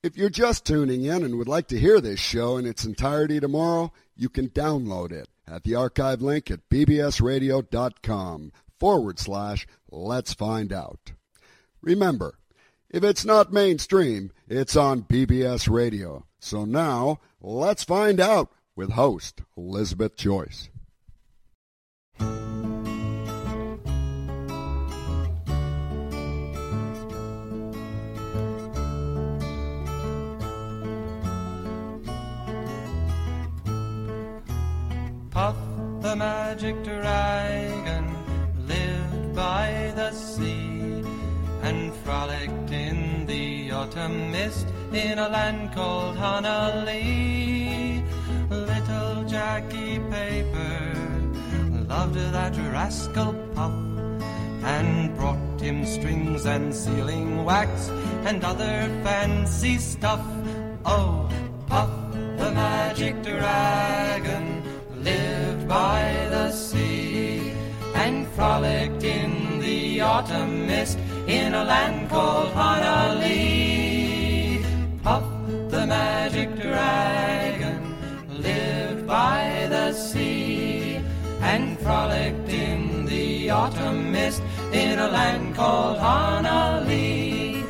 [0.03, 3.39] If you're just tuning in and would like to hear this show in its entirety
[3.39, 3.93] tomorrow,
[4.23, 11.13] you can download it at the archive link at bbsradio.com forward slash let's find out.
[11.81, 12.39] Remember,
[12.89, 16.25] if it's not mainstream, it's on BBS Radio.
[16.39, 20.69] So now, let's find out with host Elizabeth Joyce.
[36.03, 38.07] The magic dragon
[38.67, 41.05] lived by the sea
[41.63, 48.03] and frolicked in the autumn mist in a land called Honah Lee.
[48.51, 50.93] Little Jackie Paper
[51.89, 53.73] loved that rascal Puff
[54.65, 57.91] and brought him strings and sealing wax
[58.27, 60.27] and other fancy stuff.
[60.85, 61.31] Oh,
[61.69, 64.62] Puff the magic dragon
[65.03, 67.53] lived by the sea
[67.95, 74.65] and frolicked in the autumn mist in a land called Honah Lee.
[75.03, 75.25] Puff
[75.71, 77.97] the magic dragon
[78.29, 81.01] lived by the sea
[81.41, 84.43] and frolicked in the autumn mist
[84.73, 87.65] in a land called Honah Lee.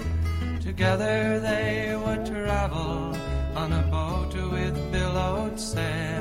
[0.60, 3.16] Together they would travel
[3.54, 6.11] on a boat with billowed sail.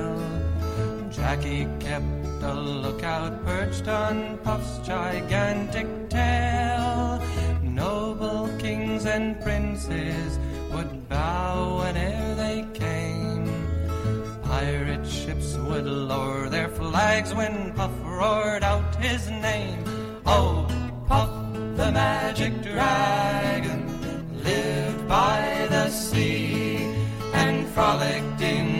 [1.21, 7.21] Jackie kept a lookout perched on Puff's gigantic tail.
[7.61, 10.39] Noble kings and princes
[10.71, 13.45] would bow whene'er they came.
[14.41, 19.83] Pirate ships would lower their flags when Puff roared out his name.
[20.25, 20.65] Oh,
[21.07, 21.29] Puff
[21.77, 23.81] the magic dragon
[24.43, 26.77] lived by the sea
[27.31, 28.70] and frolicked in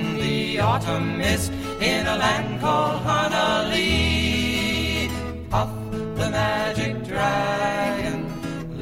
[0.61, 1.51] autumn mist
[1.81, 5.09] in a land called Honah Lee.
[5.49, 8.19] Puff the magic dragon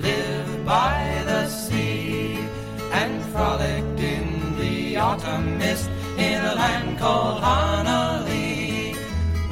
[0.01, 2.37] lived by the sea
[2.91, 4.27] and frolicked in
[4.59, 8.95] the autumn mist in a land called Honah Lee.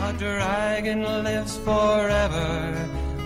[0.01, 2.51] A dragon lives forever,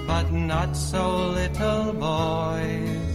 [0.07, 1.03] but not so
[1.39, 3.09] little boys.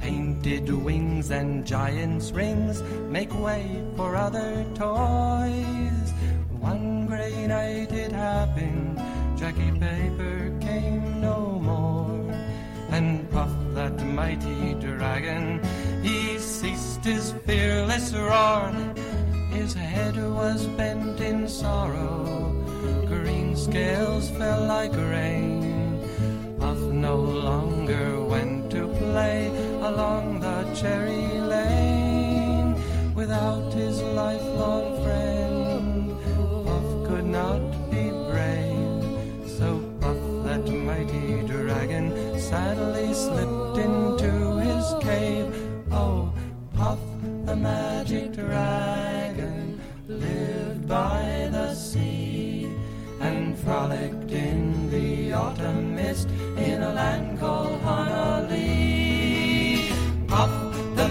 [0.00, 6.08] Painted wings and giant's rings make way for other toys.
[6.58, 8.98] One gray night it happened,
[9.38, 12.30] Jackie Paper came no more.
[12.90, 15.60] And Puff, that mighty dragon,
[16.02, 18.72] he ceased his fearless roar.
[19.50, 22.52] His head was bent in sorrow,
[23.06, 26.00] green scales fell like rain.
[26.58, 28.61] Puff no longer went
[29.12, 29.48] to play
[29.82, 32.74] along the cherry lane
[33.14, 36.16] without his lifelong friend.
[36.66, 37.60] Puff could not
[37.90, 39.68] be brave, so
[40.00, 44.32] Puff, that mighty dragon, sadly slipped into
[44.68, 45.48] his cave.
[45.90, 46.32] Oh,
[46.74, 47.00] Puff,
[47.44, 52.68] the magic dragon, lived by the sea
[53.20, 59.01] and frolicked in the autumn mist in a land called Honah Lee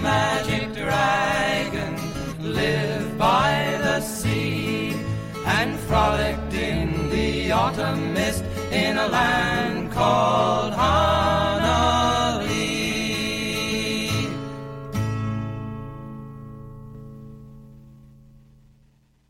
[0.02, 1.94] magic dragon
[2.42, 4.92] lived by the sea
[5.46, 8.42] and frolicked in the autumn mist
[8.72, 14.10] in a land called Honah Lee.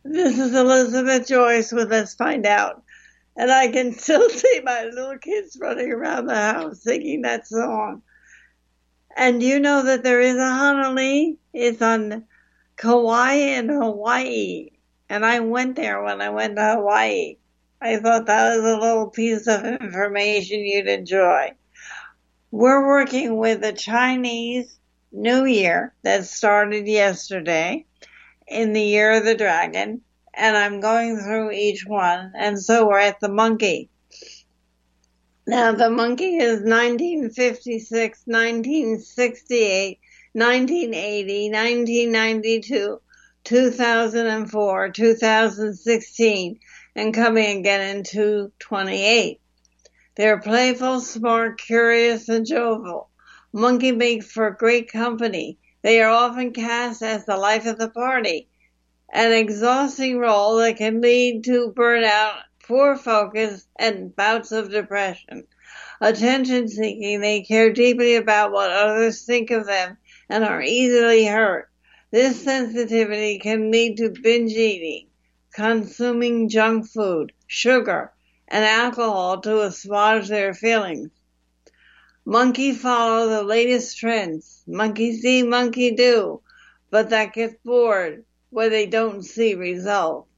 [0.05, 2.83] This is Elizabeth Joyce with Let's Find Out.
[3.37, 8.03] And I can still see my little kids running around the house singing that song.
[9.17, 11.37] And you know that there is a Hanalei?
[11.53, 12.25] It's on
[12.77, 14.71] Kauai in Hawaii.
[15.09, 17.37] And I went there when I went to Hawaii.
[17.81, 21.53] I thought that was a little piece of information you'd enjoy.
[22.51, 24.79] We're working with the Chinese
[25.11, 27.85] New Year that started yesterday
[28.47, 30.03] in the year of the dragon,
[30.33, 33.91] and I'm going through each one, and so we're at the monkey.
[35.45, 39.99] Now, the monkey is 1956, 1968,
[40.34, 43.01] 1980, 1992,
[43.43, 46.61] 2004, 2016,
[46.95, 49.40] and coming again in 2028.
[50.14, 53.11] They're playful, smart, curious, and jovial.
[53.53, 55.59] Monkey make for great company.
[55.82, 58.49] They are often cast as the life of the party,
[59.12, 65.45] an exhausting role that can lead to burnout, poor focus, and bouts of depression.
[66.01, 69.97] Attention seeking, they care deeply about what others think of them
[70.29, 71.69] and are easily hurt.
[72.11, 75.09] This sensitivity can lead to binge eating,
[75.53, 78.13] consuming junk food, sugar,
[78.49, 81.11] and alcohol to assuage their feelings.
[82.25, 84.63] Monkey follow the latest trends.
[84.67, 86.41] Monkey see, monkey do,
[86.91, 90.29] but that gets bored where they don't see results.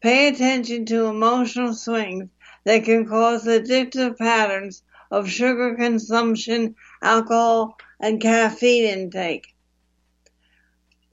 [0.00, 2.28] Pay attention to emotional swings
[2.64, 9.54] that can cause addictive patterns of sugar consumption, alcohol, and caffeine intake.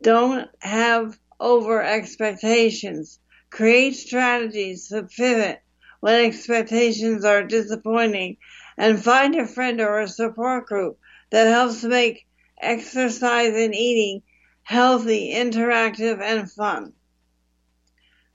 [0.02, 3.20] Don't have over expectations.
[3.50, 5.62] Create strategies to pivot
[6.02, 8.38] when expectations are disappointing
[8.78, 10.98] and find a friend or a support group
[11.30, 12.26] that helps make
[12.60, 14.24] exercise and eating
[14.64, 16.94] healthy, interactive, and fun.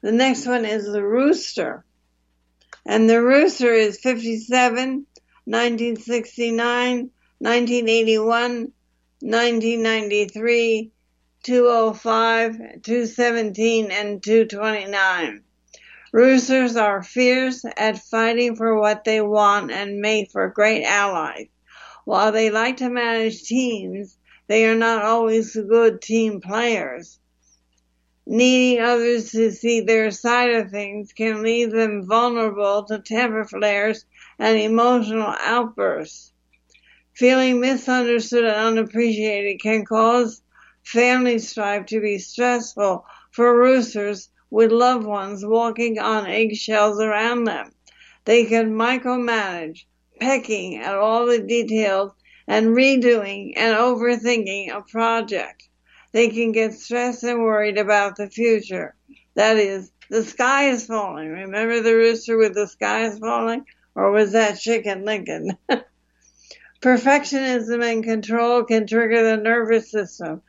[0.00, 1.84] The next one is the rooster.
[2.86, 5.06] And the rooster is 57,
[5.44, 8.72] 1969, 1981,
[9.20, 10.92] 1993,
[11.42, 15.42] 205, 217, and 229.
[16.12, 21.48] Roosters are fierce at fighting for what they want and make for great allies.
[22.04, 27.18] While they like to manage teams, they are not always good team players.
[28.30, 34.04] Needing others to see their side of things can leave them vulnerable to temper flares
[34.38, 36.34] and emotional outbursts.
[37.14, 40.42] Feeling misunderstood and unappreciated can cause
[40.82, 47.72] family strife to be stressful for roosters with loved ones walking on eggshells around them.
[48.26, 49.86] They can micromanage,
[50.20, 52.12] pecking at all the details
[52.46, 55.67] and redoing and overthinking a project.
[56.12, 58.94] They can get stressed and worried about the future.
[59.34, 61.28] That is, the sky is falling.
[61.28, 63.64] Remember the rooster with the sky is falling?
[63.94, 65.56] Or was that Chicken Licken?
[66.80, 70.42] Perfectionism and control can trigger the nervous system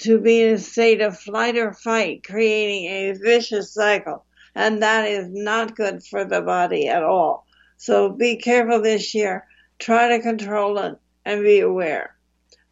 [0.00, 4.24] to be in a state of flight or fight, creating a vicious cycle.
[4.54, 7.46] And that is not good for the body at all.
[7.76, 9.46] So be careful this year.
[9.78, 12.16] Try to control it and be aware.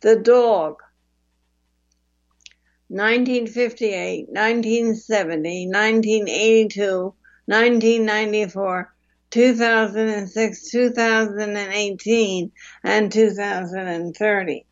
[0.00, 0.82] The dog.
[2.88, 7.14] 1958, 1970, 1982,
[7.44, 8.94] 1994,
[9.30, 12.52] 2006, 2018,
[12.84, 14.66] and 2030.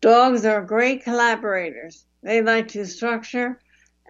[0.00, 2.06] Dogs are great collaborators.
[2.22, 3.58] They like to structure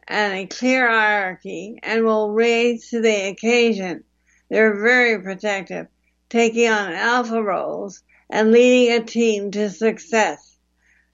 [0.07, 4.05] and a clear hierarchy and will raise to the occasion.
[4.51, 5.87] They're very protective,
[6.29, 10.52] taking on alpha roles and leading a team to success.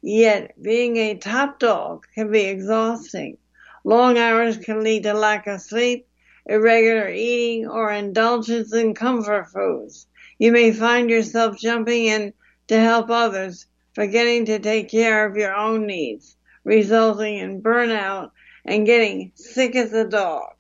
[0.01, 3.37] Yet being a top dog can be exhausting.
[3.85, 6.07] Long hours can lead to lack of sleep,
[6.47, 10.07] irregular eating, or indulgence in comfort foods.
[10.39, 12.33] You may find yourself jumping in
[12.69, 18.31] to help others, forgetting to take care of your own needs, resulting in burnout
[18.65, 20.55] and getting sick as a dog.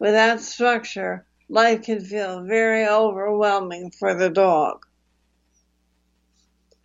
[0.00, 4.86] Without structure, life can feel very overwhelming for the dog.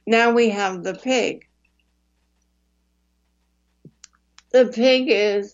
[0.05, 1.47] Now we have the pig.
[4.55, 5.53] The pig is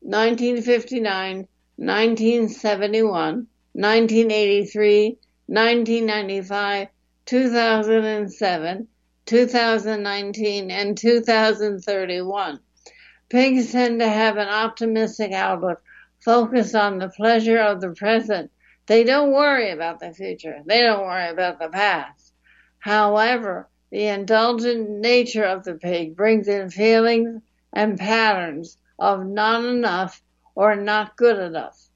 [0.00, 6.88] 1959, 1971, 1983, 1995,
[7.24, 8.88] 2007,
[9.24, 12.60] 2019, and 2031.
[13.30, 15.82] Pigs tend to have an optimistic outlook,
[16.22, 18.50] focused on the pleasure of the present
[18.86, 20.60] They don't worry about the future.
[20.66, 22.34] They don't worry about the past.
[22.80, 30.22] However, the indulgent nature of the pig brings in feelings and patterns of not enough
[30.54, 31.88] or not good enough.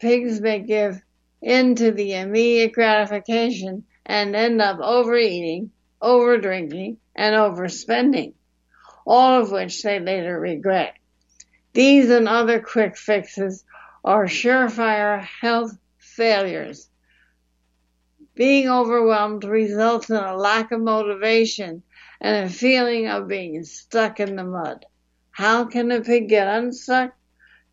[0.00, 1.00] Pigs may give
[1.40, 5.70] in to the immediate gratification and end up overeating,
[6.02, 8.32] overdrinking, and overspending,
[9.06, 10.94] all of which they later regret.
[11.72, 13.64] These and other quick fixes
[14.04, 16.89] are surefire health failures.
[18.40, 21.82] Being overwhelmed results in a lack of motivation
[22.22, 24.86] and a feeling of being stuck in the mud.
[25.30, 27.14] How can a pig get unstuck?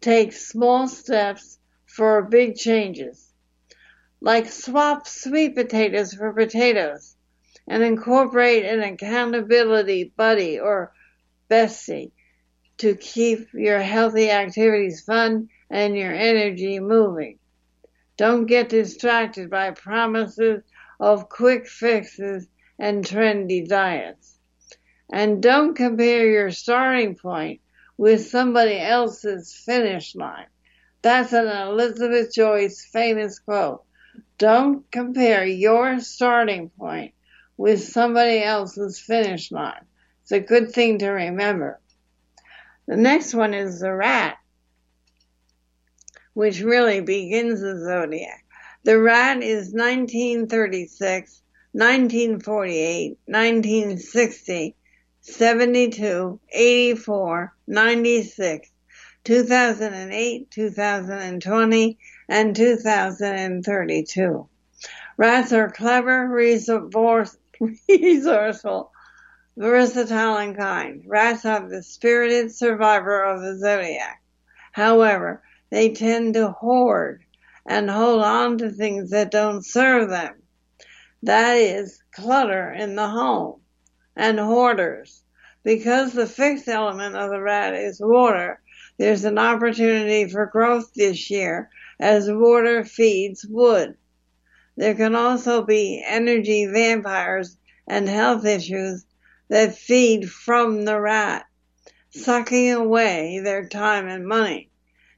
[0.01, 3.31] Take small steps for big changes.
[4.19, 7.15] Like swap sweet potatoes for potatoes
[7.65, 10.91] and incorporate an accountability buddy or
[11.49, 12.11] bestie
[12.79, 17.39] to keep your healthy activities fun and your energy moving.
[18.17, 20.63] Don't get distracted by promises
[20.99, 22.47] of quick fixes
[22.79, 24.39] and trendy diets.
[25.11, 27.61] And don't compare your starting point
[27.97, 30.47] with somebody else's finish line.
[31.01, 33.83] That's an Elizabeth Joyce famous quote.
[34.37, 37.13] Don't compare your starting point
[37.55, 39.85] with somebody else's finish line.
[40.23, 41.79] It's a good thing to remember.
[42.87, 44.36] The next one is the rat,
[46.37, 48.45] which really begins the zodiac.
[48.83, 54.75] The rat is 1936, 1948, 1960,
[55.21, 58.69] 72, 84, 96,
[59.23, 61.97] 2008, 2020,
[62.29, 64.47] and 2032.
[65.17, 66.29] Rats are clever,
[67.89, 68.91] resourceful,
[69.57, 71.01] versatile, and kind.
[71.07, 74.21] Rats are the spirited survivor of the zodiac.
[74.71, 77.23] However, they tend to hoard
[77.65, 80.41] and hold on to things that don't serve them.
[81.23, 83.61] That is clutter in the home
[84.15, 85.23] and hoarders.
[85.63, 88.61] Because the fixed element of the rat is water,
[88.97, 93.95] there's an opportunity for growth this year as water feeds wood.
[94.77, 97.57] There can also be energy vampires
[97.87, 99.05] and health issues
[99.49, 101.45] that feed from the rat,
[102.11, 104.69] sucking away their time and money.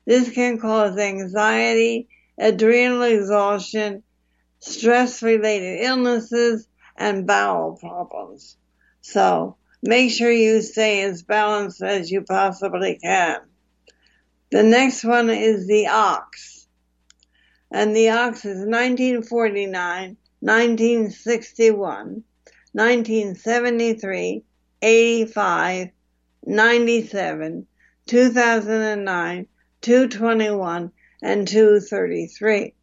[0.10, 4.02] This can cause anxiety, adrenal exhaustion,
[4.58, 8.58] stress related illnesses, and bowel problems.
[9.02, 13.42] So make sure you stay as balanced as you possibly can.
[14.50, 16.66] The next one is the ox.
[17.70, 22.24] And the ox is 1949, 1961,
[22.72, 24.44] 1973,
[24.82, 25.90] 85,
[26.48, 27.68] 97,
[28.08, 29.48] 2009,
[29.82, 32.74] 221, and 233.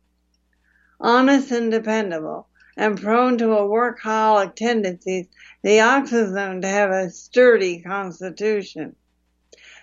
[0.98, 5.26] Honest and dependable and prone to a workaholic tendencies,
[5.62, 8.96] the ox is known to have a sturdy constitution.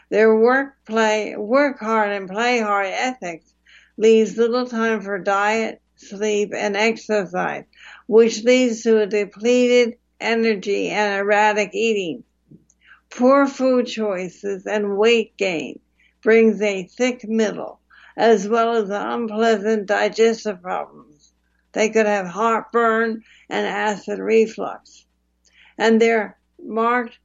[0.09, 3.53] Their work, play, work hard and play hard ethics
[3.97, 7.66] leaves little time for diet, sleep, and exercise,
[8.07, 12.24] which leads to a depleted energy and erratic eating.
[13.11, 15.80] Poor food choices and weight gain
[16.24, 17.80] brings a thick middle,
[18.15, 21.34] as well as unpleasant digestive problems.
[21.74, 25.05] They could have heartburn and acid reflux.
[25.78, 27.17] And they're marked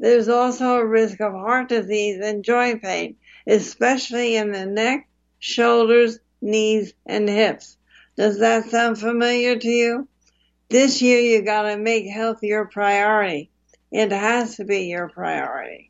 [0.00, 5.08] there's also a risk of heart disease and joint pain, especially in the neck,
[5.40, 7.76] shoulders, knees, and hips.
[8.16, 10.08] Does that sound familiar to you?
[10.68, 13.50] This year you gotta make health your priority.
[13.90, 15.87] It has to be your priority.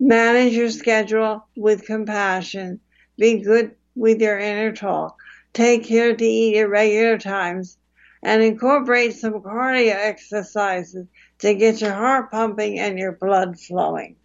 [0.00, 2.80] Manage your schedule with compassion.
[3.16, 5.16] Be good with your inner talk.
[5.52, 7.78] Take care to eat at regular times
[8.22, 11.06] and incorporate some cardio exercises
[11.38, 14.16] to get your heart pumping and your blood flowing.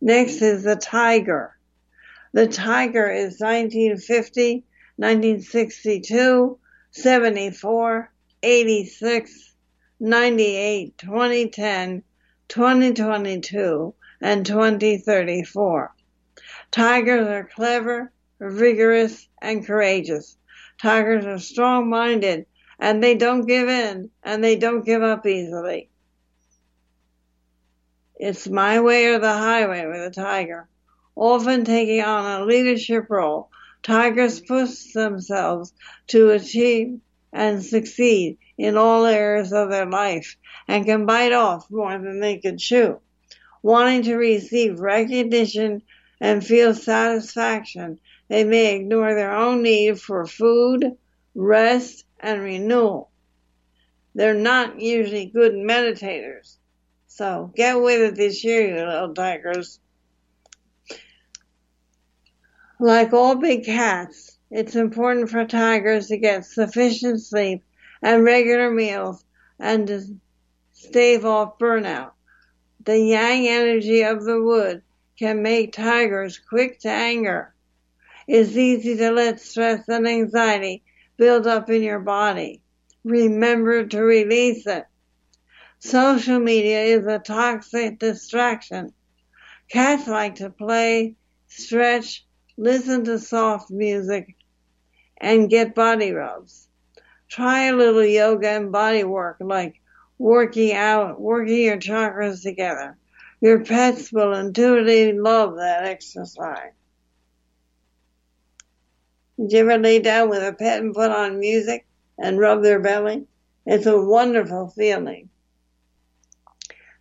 [0.00, 1.56] Next is the tiger.
[2.32, 4.64] The tiger is 1950,
[4.96, 6.58] 1962,
[6.90, 8.12] 74,
[8.42, 9.54] 86,
[10.00, 12.02] 98, 2010,
[12.48, 15.94] 2022, and 2034.
[16.70, 20.36] Tigers are clever, vigorous, and courageous.
[20.80, 22.46] Tigers are strong minded
[22.78, 25.90] and they don't give in and they don't give up easily.
[28.16, 30.68] It's my way or the highway with a tiger.
[31.16, 33.50] Often taking on a leadership role,
[33.82, 35.72] tigers push themselves
[36.08, 37.00] to achieve
[37.32, 40.36] and succeed in all areas of their life
[40.68, 43.00] and can bite off more than they can chew.
[43.64, 45.80] Wanting to receive recognition
[46.20, 47.98] and feel satisfaction,
[48.28, 50.98] they may ignore their own need for food,
[51.34, 53.10] rest, and renewal.
[54.14, 56.58] They're not usually good meditators.
[57.06, 59.80] So get with it this year, you little tigers.
[62.78, 67.64] Like all big cats, it's important for tigers to get sufficient sleep
[68.02, 69.24] and regular meals
[69.58, 70.02] and to
[70.74, 72.10] stave off burnout.
[72.84, 74.82] The yang energy of the wood
[75.18, 77.54] can make tigers quick to anger.
[78.26, 80.82] It's easy to let stress and anxiety
[81.16, 82.60] build up in your body.
[83.02, 84.84] Remember to release it.
[85.78, 88.92] Social media is a toxic distraction.
[89.70, 91.14] Cats like to play,
[91.46, 92.26] stretch,
[92.58, 94.36] listen to soft music,
[95.18, 96.68] and get body rubs.
[97.28, 99.80] Try a little yoga and body work like
[100.18, 102.96] working out, working your chakras together.
[103.40, 106.72] Your pets will intuitively love that exercise.
[109.38, 111.86] Did you ever lay down with a pet and put on music
[112.16, 113.26] and rub their belly?
[113.66, 115.28] It's a wonderful feeling.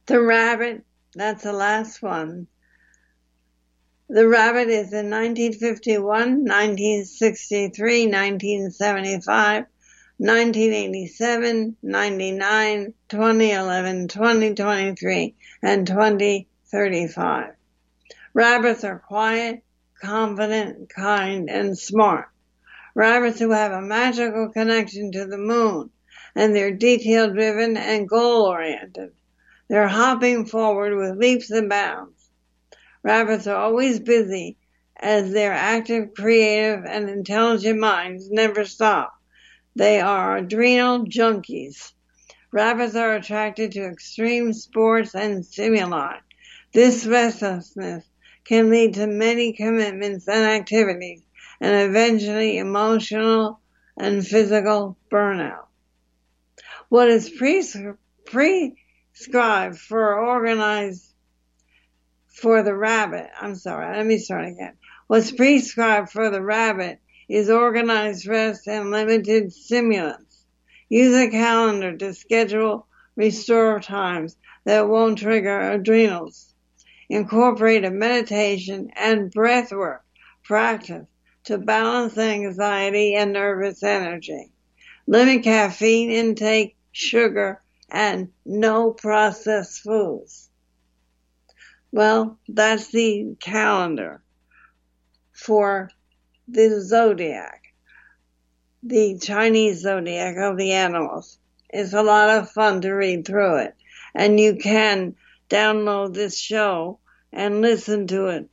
[0.08, 0.84] The rabbit,
[1.14, 2.48] that's the last one.
[4.10, 9.66] The rabbit is in 1951, 1963, 1975,
[10.18, 17.54] 1987, 99, 2011, 2023, and 2035.
[18.36, 19.64] Rabbits are quiet,
[20.00, 22.30] confident, kind, and smart.
[22.94, 25.90] Rabbits who have a magical connection to the moon,
[26.36, 29.14] and they're detail driven and goal oriented.
[29.68, 32.30] They're hopping forward with leaps and bounds.
[33.02, 34.58] Rabbits are always busy
[34.96, 39.20] as their active, creative, and intelligent minds never stop.
[39.76, 41.94] They are adrenal junkies.
[42.52, 46.18] Rabbits are attracted to extreme sports and stimuli.
[46.74, 48.06] This restlessness
[48.46, 51.24] can lead to many commitments and activities
[51.60, 53.60] and eventually emotional
[53.98, 55.66] and physical burnout.
[56.90, 57.30] What is
[58.26, 61.14] prescribed for organized
[62.28, 64.74] for the rabbit, I'm sorry, let me start again.
[65.08, 67.00] What's prescribed for the rabbit
[67.34, 70.46] is organized rest and limited stimulants.
[70.88, 76.54] Use a calendar to schedule restore times that won't trigger adrenals.
[77.10, 80.06] Incorporate a meditation and breath work
[80.44, 81.08] practice
[81.46, 84.52] to balance anxiety and nervous energy.
[85.08, 90.52] Limit caffeine intake, sugar, and no processed foods.
[91.92, 94.22] Well, that's the calendar
[95.32, 95.90] for
[96.48, 97.74] the zodiac,
[98.84, 101.38] the Chinese zodiac of the animals.
[101.70, 103.76] It's a lot of fun to read through it.
[104.14, 105.16] And you can
[105.50, 107.00] download this show
[107.32, 108.50] and listen to it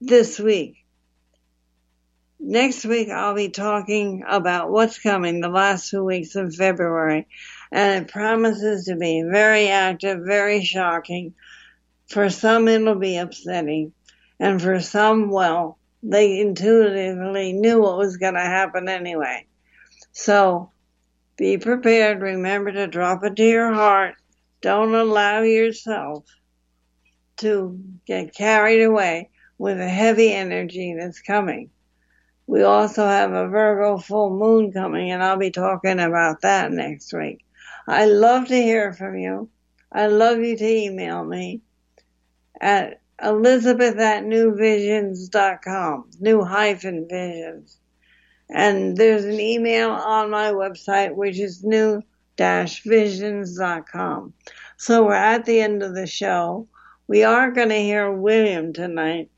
[0.00, 0.76] this week.
[2.38, 7.28] Next week, I'll be talking about what's coming the last two weeks of February,
[7.70, 11.34] and it promises to be very active, very shocking.
[12.08, 13.92] For some, it'll be upsetting,
[14.38, 19.46] and for some, well, they intuitively knew what was going to happen anyway.
[20.12, 20.70] So
[21.36, 22.20] be prepared.
[22.20, 24.14] Remember to drop it to your heart.
[24.62, 26.24] Don't allow yourself
[27.38, 31.70] to get carried away with a heavy energy that's coming.
[32.46, 37.12] We also have a Virgo full moon coming, and I'll be talking about that next
[37.12, 37.44] week.
[37.86, 39.48] I love to hear from you.
[39.92, 41.62] I love you to email me
[42.60, 47.78] at Elizabeth at newvisions.com, new hyphen visions.
[48.48, 52.02] And there's an email on my website, which is new
[52.38, 54.32] visions.com.
[54.78, 56.66] So we're at the end of the show.
[57.06, 59.30] We are going to hear William tonight.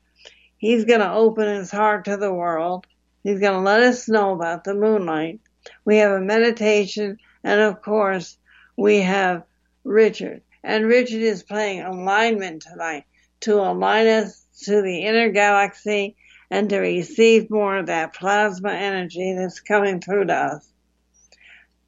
[0.57, 2.87] He's going to open his heart to the world.
[3.23, 5.41] He's going to let us know about the moonlight.
[5.83, 8.37] We have a meditation, and of course,
[8.77, 9.43] we have
[9.83, 10.41] Richard.
[10.63, 13.03] And Richard is playing alignment tonight
[13.43, 16.15] to align us to the inner galaxy
[16.49, 20.69] and to receive more of that plasma energy that's coming through to us.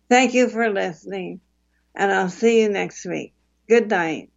[0.10, 1.42] Thank you for listening,
[1.96, 3.34] and I'll see you next week.
[3.68, 4.30] Good night.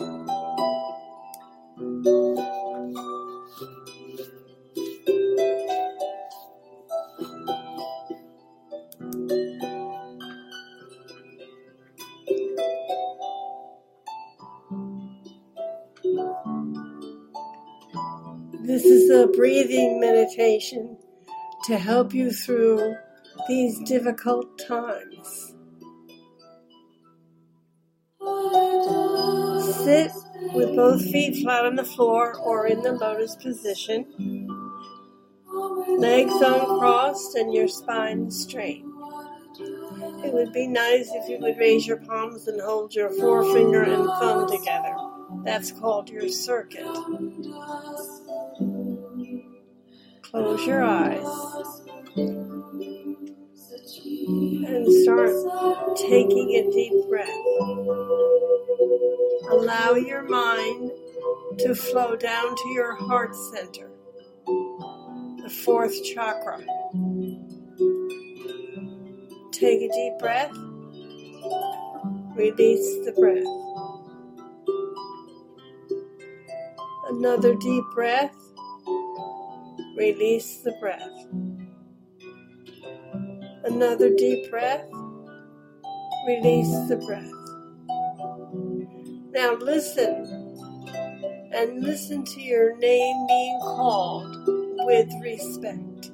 [0.00, 0.08] This
[18.84, 20.96] is a breathing meditation
[21.64, 22.94] to help you through
[23.48, 25.39] these difficult times.
[29.84, 30.12] Sit
[30.54, 34.06] with both feet flat on the floor or in the lotus position,
[35.98, 38.84] legs uncrossed and your spine straight.
[40.24, 44.04] It would be nice if you would raise your palms and hold your forefinger and
[44.04, 44.94] thumb together.
[45.44, 46.86] That's called your circuit.
[50.22, 51.49] Close your eyes
[54.90, 57.28] start taking a deep breath.
[59.50, 60.90] Allow your mind
[61.58, 63.90] to flow down to your heart center,
[65.26, 66.58] the fourth chakra.
[69.52, 70.56] Take a deep breath,
[72.36, 73.46] release the breath.
[77.08, 78.34] Another deep breath,
[79.96, 81.26] release the breath.
[83.64, 84.86] Another deep breath,
[86.26, 87.30] release the breath.
[89.32, 90.56] Now listen
[91.52, 94.34] and listen to your name being called
[94.86, 96.10] with respect.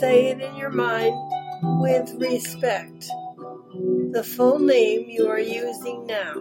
[0.00, 1.14] Say it in your mind
[1.82, 3.06] with respect.
[4.12, 6.34] The full name you are using now.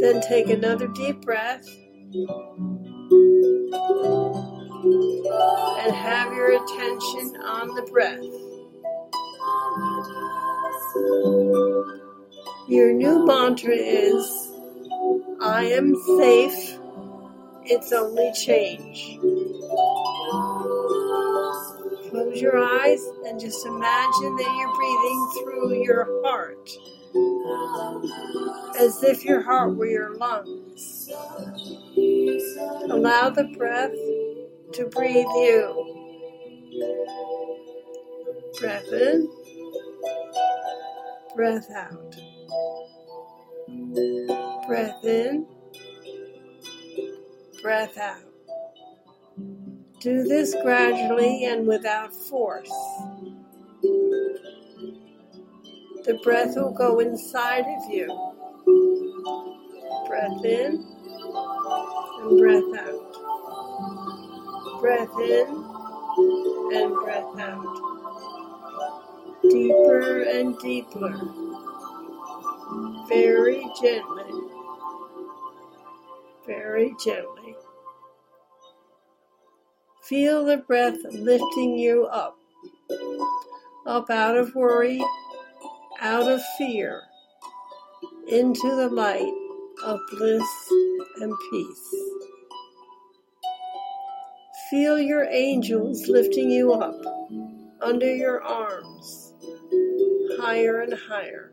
[0.00, 1.64] Then take another deep breath
[5.82, 8.22] and have your attention on the breath.
[12.68, 14.52] Your new mantra is
[15.40, 16.78] I am safe,
[17.64, 19.18] it's only change.
[22.10, 26.70] Close your eyes and just imagine that you're breathing through your heart
[28.78, 31.10] as if your heart were your lungs.
[32.90, 33.92] Allow the breath
[34.74, 36.02] to breathe you.
[38.60, 39.28] Breath in,
[41.36, 42.16] breath out.
[44.66, 45.46] Breath in,
[47.62, 48.22] breath out.
[50.00, 52.72] Do this gradually and without force.
[56.06, 58.06] The breath will go inside of you.
[60.06, 60.86] Breath in
[62.20, 63.12] and breath out.
[64.80, 65.46] Breath in
[66.72, 67.76] and breath out.
[69.42, 71.12] Deeper and deeper.
[73.08, 74.32] Very gently.
[76.46, 77.56] Very gently.
[80.02, 82.38] Feel the breath lifting you up.
[83.86, 85.04] Up out of worry,
[86.06, 87.02] out of fear,
[88.28, 89.32] into the light
[89.84, 90.46] of bliss
[91.20, 91.94] and peace.
[94.70, 96.94] Feel your angels lifting you up
[97.82, 99.34] under your arms,
[100.38, 101.52] higher and higher.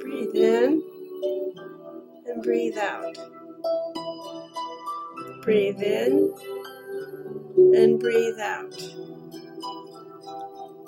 [0.00, 0.82] Breathe in
[2.24, 3.18] and breathe out.
[5.42, 6.34] Breathe in
[7.74, 9.19] and breathe out.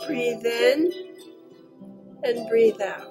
[0.06, 0.92] Breathe in
[2.24, 3.08] and breathe out.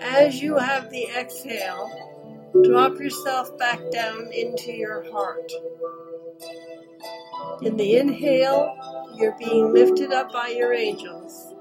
[0.00, 1.90] As you have the exhale,
[2.64, 5.50] drop yourself back down into your heart.
[7.62, 8.76] In the inhale,
[9.16, 11.54] you're being lifted up by your angels.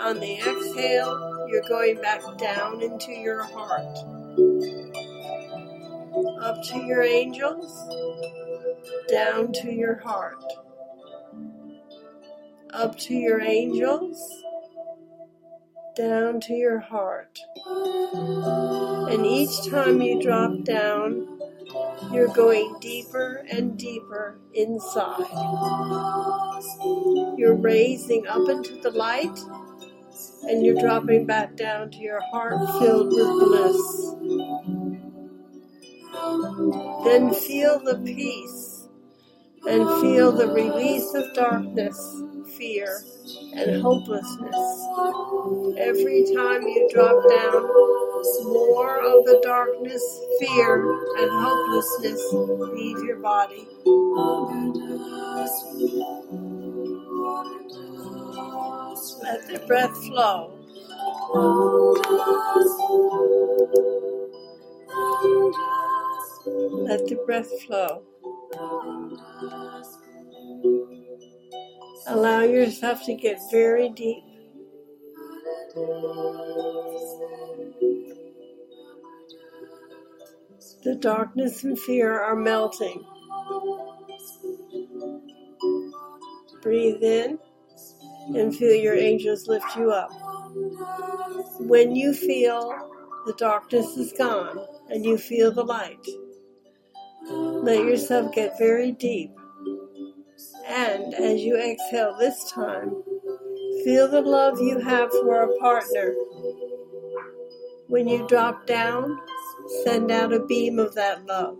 [0.00, 3.98] On the exhale, you're going back down into your heart.
[6.42, 7.70] Up to your angels,
[9.08, 10.42] down to your heart.
[12.72, 14.44] Up to your angels,
[15.96, 17.40] down to your heart.
[19.10, 21.40] And each time you drop down,
[22.12, 25.26] you're going deeper and deeper inside.
[27.36, 29.38] You're raising up into the light
[30.48, 34.14] and you're dropping back down to your heart filled with bliss.
[37.04, 38.69] Then feel the peace
[39.68, 42.22] and feel the release of darkness,
[42.56, 43.02] fear,
[43.54, 44.86] and hopelessness.
[45.78, 47.62] Every time you drop down,
[48.44, 50.02] more of the darkness,
[50.40, 52.22] fear, and hopelessness
[52.74, 53.68] leave your body.
[59.22, 60.58] Let the breath flow.
[66.70, 68.02] Let the breath flow.
[72.06, 74.24] Allow yourself to get very deep.
[80.82, 83.04] The darkness and fear are melting.
[86.62, 87.38] Breathe in
[88.34, 90.10] and feel your angels lift you up.
[91.60, 92.90] When you feel
[93.26, 94.58] the darkness is gone
[94.88, 96.04] and you feel the light,
[97.62, 99.30] let yourself get very deep.
[100.66, 103.02] And as you exhale this time,
[103.84, 106.14] feel the love you have for a partner.
[107.88, 109.20] When you drop down,
[109.84, 111.58] send out a beam of that love.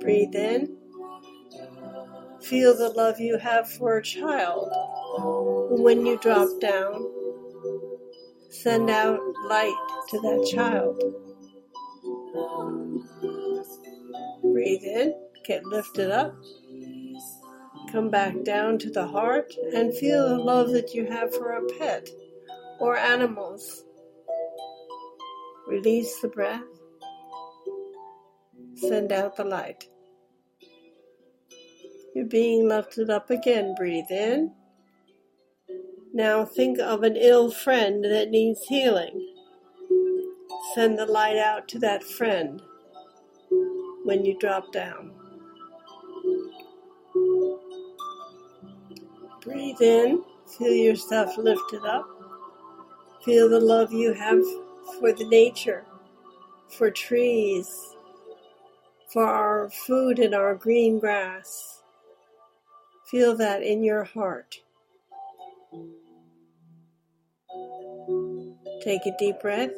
[0.00, 0.76] Breathe in.
[2.42, 4.70] Feel the love you have for a child.
[5.70, 7.06] When you drop down,
[8.50, 9.74] send out light
[10.10, 11.02] to that child.
[14.56, 15.14] Breathe in,
[15.44, 16.34] get lifted up.
[17.92, 21.68] Come back down to the heart and feel the love that you have for a
[21.78, 22.08] pet
[22.78, 23.84] or animals.
[25.68, 26.62] Release the breath.
[28.76, 29.84] Send out the light.
[32.14, 33.74] You're being lifted up again.
[33.76, 34.54] Breathe in.
[36.14, 39.34] Now think of an ill friend that needs healing.
[40.74, 42.62] Send the light out to that friend
[44.06, 45.10] when you drop down.
[49.42, 50.22] Breathe in,
[50.56, 52.08] feel yourself lifted up.
[53.24, 54.40] Feel the love you have
[55.00, 55.84] for the nature,
[56.68, 57.96] for trees,
[59.12, 61.82] for our food and our green grass.
[63.10, 64.60] Feel that in your heart.
[68.84, 69.72] Take a deep breath,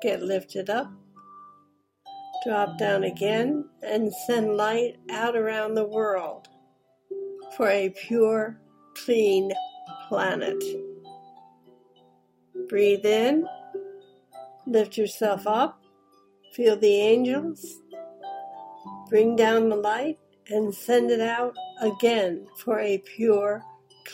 [0.00, 0.88] get lifted up,
[2.44, 6.48] drop down again, and send light out around the world
[7.56, 8.58] for a pure,
[9.04, 9.52] clean
[10.08, 10.62] planet.
[12.68, 13.46] Breathe in,
[14.66, 15.82] lift yourself up,
[16.52, 17.80] feel the angels,
[19.08, 23.62] bring down the light, and send it out again for a pure,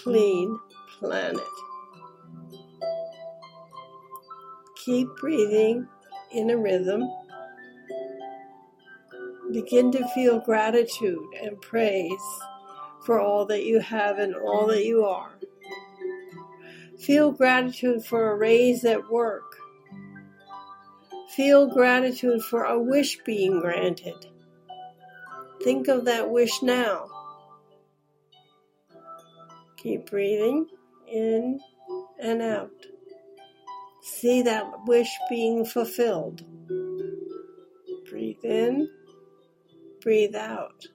[0.02, 0.58] clean
[0.98, 1.40] planet.
[4.84, 5.86] Keep breathing
[6.32, 7.08] in a rhythm.
[9.52, 12.12] Begin to feel gratitude and praise
[13.04, 15.38] for all that you have and all that you are.
[16.98, 19.56] Feel gratitude for a raise at work.
[21.30, 24.26] Feel gratitude for a wish being granted.
[25.62, 27.06] Think of that wish now.
[29.76, 30.66] Keep breathing
[31.06, 31.60] in
[32.20, 32.86] and out.
[34.02, 36.44] See that wish being fulfilled.
[38.10, 38.88] Breathe in,
[40.00, 40.86] breathe out.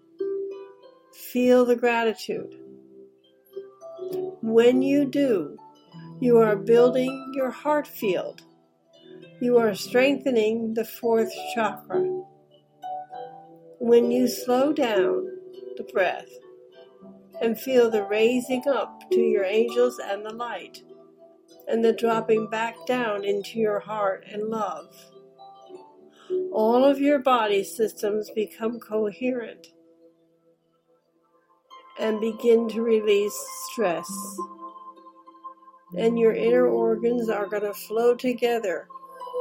[1.32, 2.56] Feel the gratitude.
[4.42, 5.58] When you do,
[6.20, 8.42] you are building your heart field.
[9.42, 12.02] You are strengthening the fourth chakra.
[13.80, 15.28] When you slow down
[15.78, 16.30] the breath
[17.42, 20.82] and feel the raising up to your angels and the light,
[21.68, 24.94] and the dropping back down into your heart and love,
[26.52, 29.68] all of your body systems become coherent
[32.00, 33.38] and begin to release
[33.72, 34.10] stress.
[35.98, 38.88] And your inner organs are going to flow together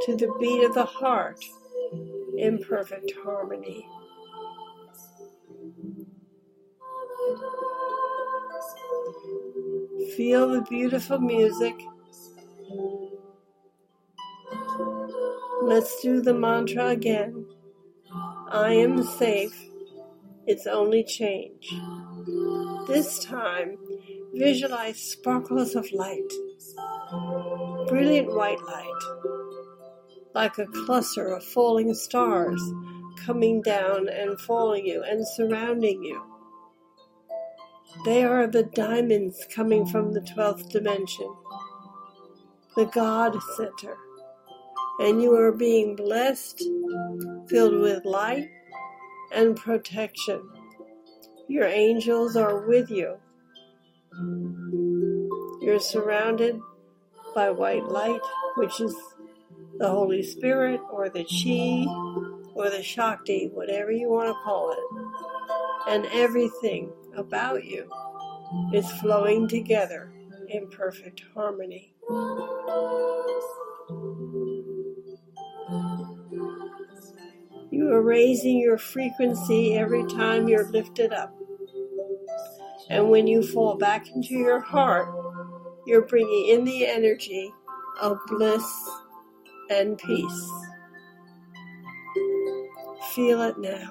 [0.04, 1.42] to the beat of the heart
[2.36, 3.86] in perfect harmony.
[10.16, 11.74] Feel the beautiful music.
[15.64, 17.46] Let's do the mantra again.
[18.50, 19.56] I am safe.
[20.44, 21.72] It's only change.
[22.88, 23.78] This time,
[24.34, 26.32] visualize sparkles of light,
[27.86, 29.02] brilliant white light,
[30.34, 32.60] like a cluster of falling stars
[33.24, 36.20] coming down and following you and surrounding you.
[38.04, 41.32] They are the diamonds coming from the 12th dimension,
[42.74, 43.96] the God Center.
[45.02, 46.62] And you are being blessed,
[47.48, 48.48] filled with light
[49.32, 50.48] and protection.
[51.48, 53.16] Your angels are with you.
[55.60, 56.60] You're surrounded
[57.34, 58.20] by white light,
[58.56, 58.94] which is
[59.78, 61.84] the Holy Spirit or the Chi
[62.54, 65.92] or the Shakti, whatever you want to call it.
[65.92, 67.90] And everything about you
[68.72, 70.12] is flowing together
[70.48, 71.92] in perfect harmony.
[77.82, 81.34] You are raising your frequency every time you're lifted up.
[82.88, 85.08] And when you fall back into your heart,
[85.84, 87.52] you're bringing in the energy
[88.00, 88.64] of bliss
[89.68, 90.50] and peace.
[93.16, 93.90] Feel it now.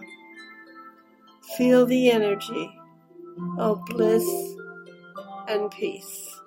[1.58, 2.72] Feel the energy
[3.58, 4.26] of bliss
[5.50, 6.41] and peace.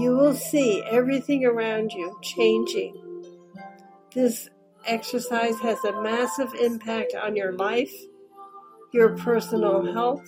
[0.00, 2.96] You will see everything around you changing.
[4.14, 4.48] This
[4.86, 7.92] exercise has a massive impact on your life,
[8.94, 10.26] your personal health,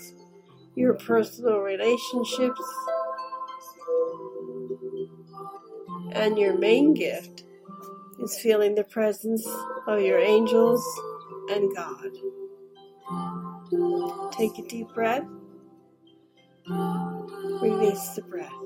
[0.77, 2.61] your personal relationships,
[6.13, 7.45] and your main gift
[8.21, 9.49] is feeling the presence
[9.89, 10.85] of your angels
[11.49, 12.11] and God.
[14.33, 15.25] Take a deep breath.
[17.63, 18.62] Release the breath.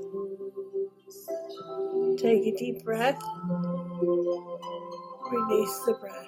[2.18, 3.20] Take a deep breath.
[5.30, 6.26] Release the breath.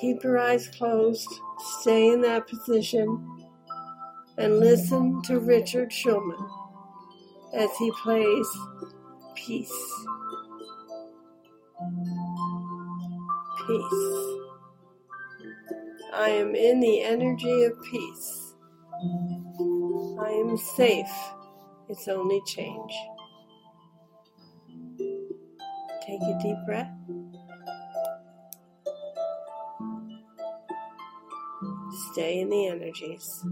[0.00, 1.28] Keep your eyes closed.
[1.80, 3.48] Stay in that position
[4.38, 6.50] and listen to Richard Shulman
[7.54, 8.48] as he plays
[9.36, 10.04] Peace.
[13.66, 14.38] Peace.
[16.12, 18.54] I am in the energy of peace.
[20.18, 21.10] I am safe.
[21.88, 22.94] It's only change.
[26.06, 26.90] Take a deep breath.
[32.12, 33.44] Stay in the energies.